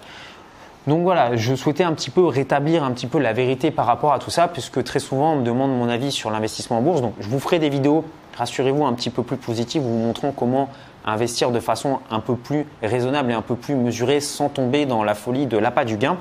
Donc 0.85 1.03
voilà, 1.03 1.37
je 1.37 1.55
souhaitais 1.55 1.83
un 1.83 1.93
petit 1.93 2.09
peu 2.09 2.25
rétablir 2.25 2.83
un 2.83 2.91
petit 2.91 3.07
peu 3.07 3.17
la 3.17 3.31
vérité 3.31 3.71
par 3.71 3.85
rapport 3.85 4.11
à 4.11 4.19
tout 4.19 4.29
ça, 4.29 4.49
puisque 4.49 4.83
très 4.83 4.99
souvent 4.99 5.33
on 5.33 5.35
me 5.37 5.43
demande 5.43 5.71
mon 5.71 5.87
avis 5.87 6.11
sur 6.11 6.29
l'investissement 6.29 6.79
en 6.79 6.81
bourse. 6.81 7.01
Donc 7.01 7.13
je 7.19 7.29
vous 7.29 7.39
ferai 7.39 7.59
des 7.59 7.69
vidéos, 7.69 8.03
rassurez-vous, 8.37 8.85
un 8.85 8.93
petit 8.93 9.09
peu 9.09 9.23
plus 9.23 9.37
positives, 9.37 9.81
vous 9.81 9.97
montrant 9.97 10.31
comment 10.31 10.69
investir 11.05 11.51
de 11.51 11.59
façon 11.59 11.99
un 12.11 12.19
peu 12.19 12.35
plus 12.35 12.65
raisonnable 12.81 13.31
et 13.31 13.33
un 13.33 13.41
peu 13.41 13.55
plus 13.55 13.75
mesurée 13.75 14.19
sans 14.19 14.49
tomber 14.49 14.85
dans 14.85 15.03
la 15.03 15.15
folie 15.15 15.47
de 15.47 15.57
l'appât 15.57 15.85
du 15.85 15.97
gain. 15.97 16.17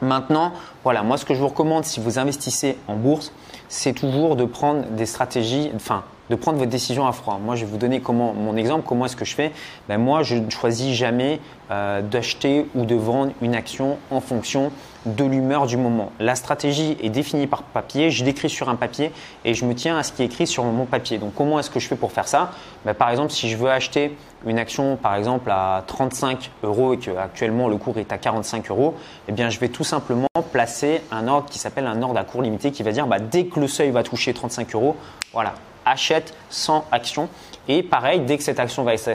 Maintenant, 0.00 0.52
voilà, 0.84 1.02
moi 1.02 1.16
ce 1.16 1.24
que 1.24 1.34
je 1.34 1.40
vous 1.40 1.48
recommande 1.48 1.84
si 1.84 2.00
vous 2.00 2.18
investissez 2.18 2.76
en 2.86 2.94
bourse, 2.94 3.32
c'est 3.68 3.92
toujours 3.92 4.36
de 4.36 4.44
prendre 4.44 4.84
des 4.90 5.06
stratégies, 5.06 5.70
enfin 5.74 6.04
de 6.30 6.36
prendre 6.36 6.58
votre 6.58 6.70
décision 6.70 7.06
à 7.06 7.12
froid. 7.12 7.40
Moi, 7.42 7.56
je 7.56 7.64
vais 7.64 7.70
vous 7.70 7.78
donner 7.78 8.00
comment, 8.00 8.32
mon 8.34 8.56
exemple, 8.56 8.84
comment 8.86 9.06
est-ce 9.06 9.16
que 9.16 9.24
je 9.24 9.34
fais. 9.34 9.52
Ben, 9.88 9.98
moi, 9.98 10.22
je 10.22 10.36
ne 10.36 10.50
choisis 10.50 10.94
jamais 10.94 11.40
euh, 11.70 12.02
d'acheter 12.02 12.66
ou 12.74 12.84
de 12.84 12.94
vendre 12.94 13.32
une 13.40 13.54
action 13.54 13.98
en 14.10 14.20
fonction 14.20 14.70
de 15.06 15.24
l'humeur 15.24 15.66
du 15.66 15.76
moment. 15.76 16.12
La 16.18 16.34
stratégie 16.34 16.96
est 17.02 17.10
définie 17.10 17.46
par 17.46 17.62
papier, 17.62 18.10
je 18.10 18.24
l'écris 18.24 18.50
sur 18.50 18.68
un 18.68 18.74
papier 18.74 19.12
et 19.44 19.54
je 19.54 19.64
me 19.64 19.74
tiens 19.74 19.98
à 19.98 20.02
ce 20.02 20.12
qui 20.12 20.22
est 20.22 20.26
écrit 20.26 20.46
sur 20.46 20.64
mon 20.64 20.86
papier. 20.86 21.18
Donc 21.18 21.34
comment 21.34 21.58
est-ce 21.58 21.70
que 21.70 21.80
je 21.80 21.88
fais 21.88 21.96
pour 21.96 22.12
faire 22.12 22.28
ça? 22.28 22.50
Ben, 22.84 22.94
Par 22.94 23.10
exemple, 23.10 23.32
si 23.32 23.48
je 23.48 23.56
veux 23.56 23.70
acheter 23.70 24.16
une 24.46 24.58
action 24.58 24.96
par 24.96 25.16
exemple 25.16 25.50
à 25.50 25.82
35 25.86 26.50
euros 26.62 26.94
et 26.94 26.98
qu'actuellement 26.98 27.68
le 27.68 27.76
cours 27.76 27.98
est 27.98 28.12
à 28.12 28.18
45 28.18 28.70
euros, 28.70 28.94
eh 29.28 29.32
bien 29.32 29.50
je 29.50 29.58
vais 29.58 29.68
tout 29.68 29.84
simplement 29.84 30.26
placer 30.52 31.02
un 31.10 31.28
ordre 31.28 31.48
qui 31.48 31.58
s'appelle 31.58 31.86
un 31.86 32.02
ordre 32.02 32.18
à 32.18 32.24
court 32.24 32.42
limité 32.42 32.70
qui 32.70 32.82
va 32.82 32.92
dire 32.92 33.06
bah, 33.06 33.18
dès 33.18 33.46
que 33.46 33.60
le 33.60 33.68
seuil 33.68 33.90
va 33.90 34.02
toucher 34.02 34.32
35 34.34 34.74
euros, 34.74 34.96
voilà, 35.32 35.54
achète 35.84 36.34
sans 36.50 36.84
action. 36.92 37.28
Et 37.68 37.82
pareil, 37.82 38.20
dès 38.20 38.38
que 38.38 38.42
cette 38.42 38.60
action 38.60 38.82
va 38.82 38.94
être 38.94 39.08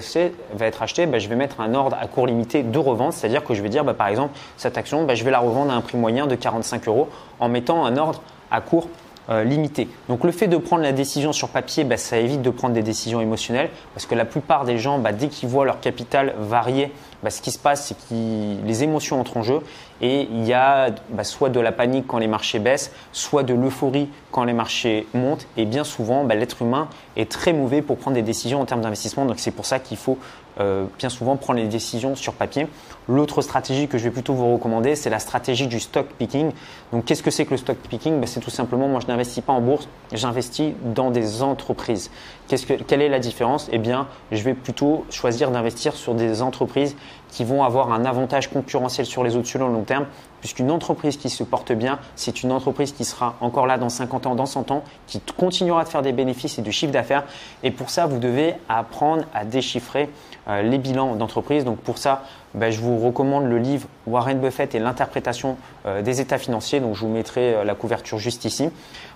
achetée, 0.82 1.06
bah, 1.08 1.20
je 1.20 1.28
vais 1.28 1.36
mettre 1.36 1.60
un 1.60 1.74
ordre 1.74 1.98
à 2.00 2.06
court 2.08 2.28
limité 2.28 2.62
de 2.62 2.78
revente, 2.78 3.14
c'est-à-dire 3.14 3.44
que 3.44 3.56
je 3.56 3.64
vais 3.64 3.70
dire, 3.70 3.84
bah, 3.84 3.96
par 3.96 4.08
exemple, 4.08 4.38
cette 4.58 4.78
action, 4.78 5.04
bah, 5.06 5.16
je 5.16 5.24
vais 5.24 5.32
la 5.32 5.40
revendre 5.40 5.72
à 5.72 5.76
un 5.76 5.82
prix 5.82 5.98
moyen 5.98 6.28
de 6.28 6.36
45 6.36 6.88
euros 6.88 7.10
en 7.40 7.50
mettant 7.50 7.84
un 7.84 7.98
ordre 7.98 8.22
à 8.52 8.62
court 8.62 8.88
euh, 9.30 9.46
limité. 9.46 9.88
Donc 10.10 10.26
le 10.26 10.34
fait 10.34 10.48
de 10.48 10.58
prendre 10.58 10.84
la 10.84 10.92
décision 10.92 11.32
sur 11.32 11.48
papier, 11.48 11.88
ça 11.96 12.18
évite 12.18 12.42
de 12.42 12.50
prendre 12.50 12.74
des 12.74 12.84
décisions 12.84 13.22
émotionnelles 13.22 13.70
parce 13.94 14.06
que 14.06 14.16
la 14.16 14.26
plupart 14.26 14.66
des 14.66 14.78
gens, 14.78 15.00
dès 15.00 15.30
qu'ils 15.30 15.48
voient 15.48 15.64
leur 15.64 15.80
capital 15.80 16.36
varier, 16.38 16.92
bah, 17.24 17.30
ce 17.30 17.42
qui 17.42 17.52
se 17.52 17.60
passe, 17.60 17.88
c'est 17.88 17.96
que 17.96 18.66
les 18.66 18.84
émotions 18.84 19.20
entrent 19.20 19.38
en 19.38 19.44
jeu 19.44 19.60
et 20.02 20.28
il 20.30 20.46
y 20.46 20.54
a 20.54 20.90
soit 21.24 21.50
de 21.50 21.60
la 21.60 21.72
panique 21.72 22.06
quand 22.08 22.18
les 22.18 22.28
marchés 22.28 22.60
baissent, 22.60 22.92
soit 23.14 23.44
de 23.44 23.54
l'euphorie 23.54 24.10
quand 24.32 24.44
les 24.44 24.54
marchés 24.54 25.08
montent. 25.14 25.48
Et 25.56 25.66
bien 25.66 25.84
souvent, 25.84 26.24
l'être 26.26 26.62
humain 26.62 26.90
est 27.16 27.32
très 27.32 27.54
mauvais 27.54 27.82
pour 27.82 27.98
prendre 27.98 28.16
des 28.16 28.22
décisions 28.22 28.60
en 28.60 28.66
termes 28.66 28.82
d'investissement. 28.82 29.26
Donc 29.26 29.40
c'est 29.40 29.52
pour 29.52 29.66
ça 29.66 29.80
qu'il 29.80 29.98
faut 29.98 30.18
euh, 30.60 30.86
bien 30.98 31.10
souvent 31.10 31.36
prendre 31.36 31.60
les 31.60 31.68
décisions 31.68 32.16
sur 32.16 32.34
papier. 32.34 32.68
L'autre 33.08 33.42
stratégie 33.42 33.88
que 33.88 33.98
je 33.98 34.06
vais 34.06 34.12
plutôt 34.12 34.34
vous 34.34 34.54
recommander, 34.54 34.96
c'est 34.96 35.10
la 35.10 35.20
stratégie 35.20 35.68
du 35.68 35.80
stock 35.80 36.08
picking. 36.18 36.52
Donc 36.92 37.06
qu'est-ce 37.06 37.24
que 37.24 37.32
c'est 37.32 37.46
que 37.46 37.52
le 37.52 37.58
stock 37.58 37.78
picking? 37.90 38.20
Ben, 38.20 38.28
C'est 38.28 38.40
tout 38.40 38.50
simplement, 38.50 38.88
moi 38.88 39.00
je 39.02 39.08
n'investis 39.08 39.44
pas 39.44 39.54
en 39.54 39.62
bourse, 39.62 39.90
j'investis 40.12 40.74
dans 40.84 41.12
des 41.12 41.42
entreprises. 41.42 42.12
que, 42.50 42.74
quelle 42.84 43.02
est 43.02 43.10
la 43.10 43.20
différence? 43.20 43.68
Eh 43.72 43.78
bien, 43.78 44.08
je 44.32 44.42
vais 44.44 44.54
plutôt 44.54 45.06
choisir 45.10 45.52
d'investir 45.52 45.96
sur 45.96 46.14
des 46.14 46.42
entreprises 46.42 46.96
qui 47.30 47.44
vont 47.44 47.64
avoir 47.64 47.92
un 47.92 48.06
avantage 48.06 48.50
concurrentiel 48.50 49.06
sur 49.06 49.24
les 49.24 49.36
autres 49.36 49.48
sur 49.48 49.60
le 49.60 49.74
long 49.74 49.84
terme, 49.84 50.06
puisqu'une 50.44 50.72
entreprise 50.72 51.16
qui 51.16 51.30
se 51.30 51.42
porte 51.42 51.72
bien, 51.72 52.00
c'est 52.18 52.44
une 52.44 52.52
entreprise 52.52 52.92
qui 52.92 53.06
sera 53.06 53.36
encore 53.40 53.66
là 53.66 53.78
dans 53.78 53.88
50 53.88 54.26
ans, 54.26 54.36
dans 54.36 54.46
100 54.46 54.72
ans, 54.72 54.84
qui 55.08 55.22
continuera 55.22 55.86
de 55.86 55.88
faire 55.88 56.02
des 56.02 56.12
bénéfices 56.12 56.60
et 56.60 56.62
du 56.62 56.74
chiffre 56.74 56.92
d'affaires. 56.92 57.24
Et 57.64 57.72
pour 57.72 57.90
ça, 57.90 58.08
vous 58.08 58.20
devez 58.20 58.56
apprendre 58.68 59.24
à 59.34 59.46
déchiffrer 59.46 60.10
euh, 60.50 60.62
les 60.62 60.80
bilans 60.80 61.16
d'entreprise. 61.16 61.64
Donc 61.64 61.78
pour 61.78 61.98
ça, 61.98 62.24
ben, 62.56 62.74
je 62.74 62.82
vous 62.82 62.98
recommande 62.98 63.46
le 63.46 63.58
livre 63.58 63.88
Warren 64.06 64.38
Buffett 64.42 64.76
et 64.76 64.80
l'interprétation 64.80 65.56
euh, 65.86 66.02
des 66.02 66.20
états 66.20 66.38
financiers. 66.38 66.82
Donc 66.82 66.96
je 66.96 67.00
vous 67.00 67.08
mettrai 67.08 67.56
euh, 67.56 67.64
la 67.64 67.74
couverture 67.74 68.18
juste 68.18 68.44
ici. 68.44 68.70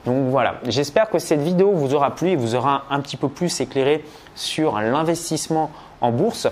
Donc 0.06 0.30
voilà, 0.30 0.62
j'espère 0.66 1.10
que 1.10 1.20
cette 1.20 1.42
vidéo 1.42 1.74
vous 1.74 1.94
aura 1.94 2.16
plu 2.16 2.30
et 2.30 2.36
vous 2.38 2.56
aura 2.56 2.86
un 2.90 3.02
petit 3.02 3.18
peu 3.18 3.28
plus 3.28 3.60
éclairé 3.60 4.06
sur 4.34 4.80
l'investissement 4.80 5.72
en 6.00 6.14
bourse. 6.14 6.48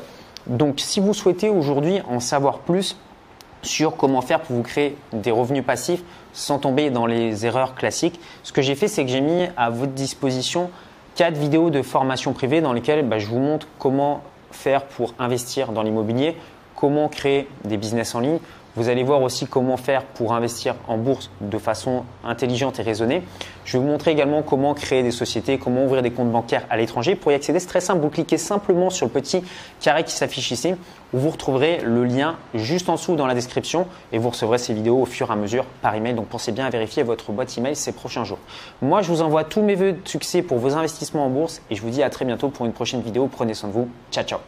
Donc 0.48 0.82
si 0.82 1.00
vous 1.00 1.14
souhaitez 1.14 1.48
aujourd'hui 1.48 2.02
en 2.10 2.20
savoir 2.20 2.60
plus 2.60 2.98
sur 3.66 3.98
comment 3.98 4.22
faire 4.22 4.42
pour 4.42 4.56
vous 4.56 4.64
créer 4.64 4.98
des 5.14 5.32
revenus 5.32 5.64
passifs 5.64 6.04
sans 6.34 6.60
tomber 6.60 6.90
dans 6.90 7.06
les 7.06 7.46
erreurs 7.46 7.76
classiques, 7.76 8.20
ce 8.44 8.52
que 8.52 8.62
j'ai 8.62 8.76
fait, 8.76 8.88
c'est 8.88 9.06
que 9.06 9.12
j'ai 9.12 9.22
mis 9.22 9.48
à 9.58 9.70
votre 9.70 9.94
disposition 9.94 10.70
quatre 11.16 11.38
vidéos 11.38 11.70
de 11.70 11.82
formation 11.82 12.34
privée 12.34 12.62
dans 12.62 12.74
lesquelles 12.74 13.08
bah, 13.08 13.20
je 13.20 13.28
vous 13.28 13.40
montre 13.40 13.68
comment 13.80 14.22
faire 14.52 14.86
pour 14.86 15.14
investir 15.18 15.72
dans 15.72 15.82
l'immobilier, 15.82 16.36
comment 16.76 17.08
créer 17.08 17.48
des 17.64 17.78
business 17.78 18.16
en 18.16 18.20
ligne, 18.20 18.40
vous 18.76 18.90
allez 18.90 19.04
voir 19.04 19.22
aussi 19.22 19.48
comment 19.48 19.78
faire 19.78 20.04
pour 20.04 20.34
investir 20.34 20.76
en 20.88 20.98
bourse 20.98 21.30
de 21.42 21.58
façon 21.58 22.04
intelligente 22.24 22.80
et 22.80 22.84
raisonnée. 22.84 23.24
Je 23.64 23.78
vais 23.78 23.84
vous 23.84 23.90
montrer 23.90 24.12
également 24.12 24.44
comment 24.44 24.74
créer 24.74 25.02
des 25.02 25.12
sociétés, 25.12 25.58
comment 25.58 25.86
ouvrir 25.86 26.02
des 26.02 26.12
comptes 26.12 26.32
bancaires 26.32 26.66
à 26.70 26.78
l'étranger. 26.78 27.16
Pour 27.16 27.32
y 27.32 27.36
accéder, 27.36 27.60
c'est 27.60 27.68
très 27.68 27.82
simple. 27.82 28.02
Vous 28.02 28.10
cliquez 28.10 28.38
simplement 28.38 28.90
sur 28.90 29.06
le 29.06 29.12
petit 29.12 29.44
carré 29.80 30.04
qui 30.04 30.14
s'affiche 30.14 30.52
ici 30.52 30.74
où 31.14 31.18
vous 31.18 31.30
retrouverez 31.30 31.80
le 31.84 32.04
lien 32.04 32.36
juste 32.54 32.90
en 32.90 32.96
dessous 32.96 33.16
dans 33.16 33.28
la 33.28 33.34
description 33.34 33.88
et 34.12 34.18
vous 34.18 34.30
recevrez 34.30 34.58
ces 34.58 34.74
vidéos 34.74 35.02
au 35.02 35.06
fur 35.06 35.30
et 35.30 35.34
à 35.34 35.36
mesure 35.36 35.66
par 35.82 35.96
email. 35.96 36.14
Donc 36.14 36.28
pensez 36.28 36.52
bien 36.52 36.66
à 36.66 36.70
vérifier 36.70 37.04
votre 37.04 37.32
boîte 37.32 37.58
email 37.58 37.76
ces 37.76 37.94
prochains 37.94 38.24
jours. 38.24 38.40
Moi, 38.82 39.02
je 39.02 39.10
vous 39.10 39.22
envoie 39.22 39.44
tous 39.44 39.62
mes 39.62 39.76
vœux 39.76 39.94
de 39.94 40.08
succès 40.08 40.42
pour 40.42 40.60
vos 40.60 40.76
investissements 40.76 41.26
en 41.26 41.30
bourse 41.30 41.62
et 41.70 41.76
je 41.76 41.82
vous 41.82 41.90
dis 41.90 42.04
à 42.04 42.10
très 42.10 42.26
bientôt 42.26 42.50
pour 42.50 42.66
une 42.66 42.74
prochaine 42.74 43.02
vidéo. 43.02 43.30
Prenez 43.32 43.54
soin 43.54 43.70
de 43.70 43.74
vous. 43.74 43.90
Ciao, 44.12 44.24
ciao. 44.26 44.40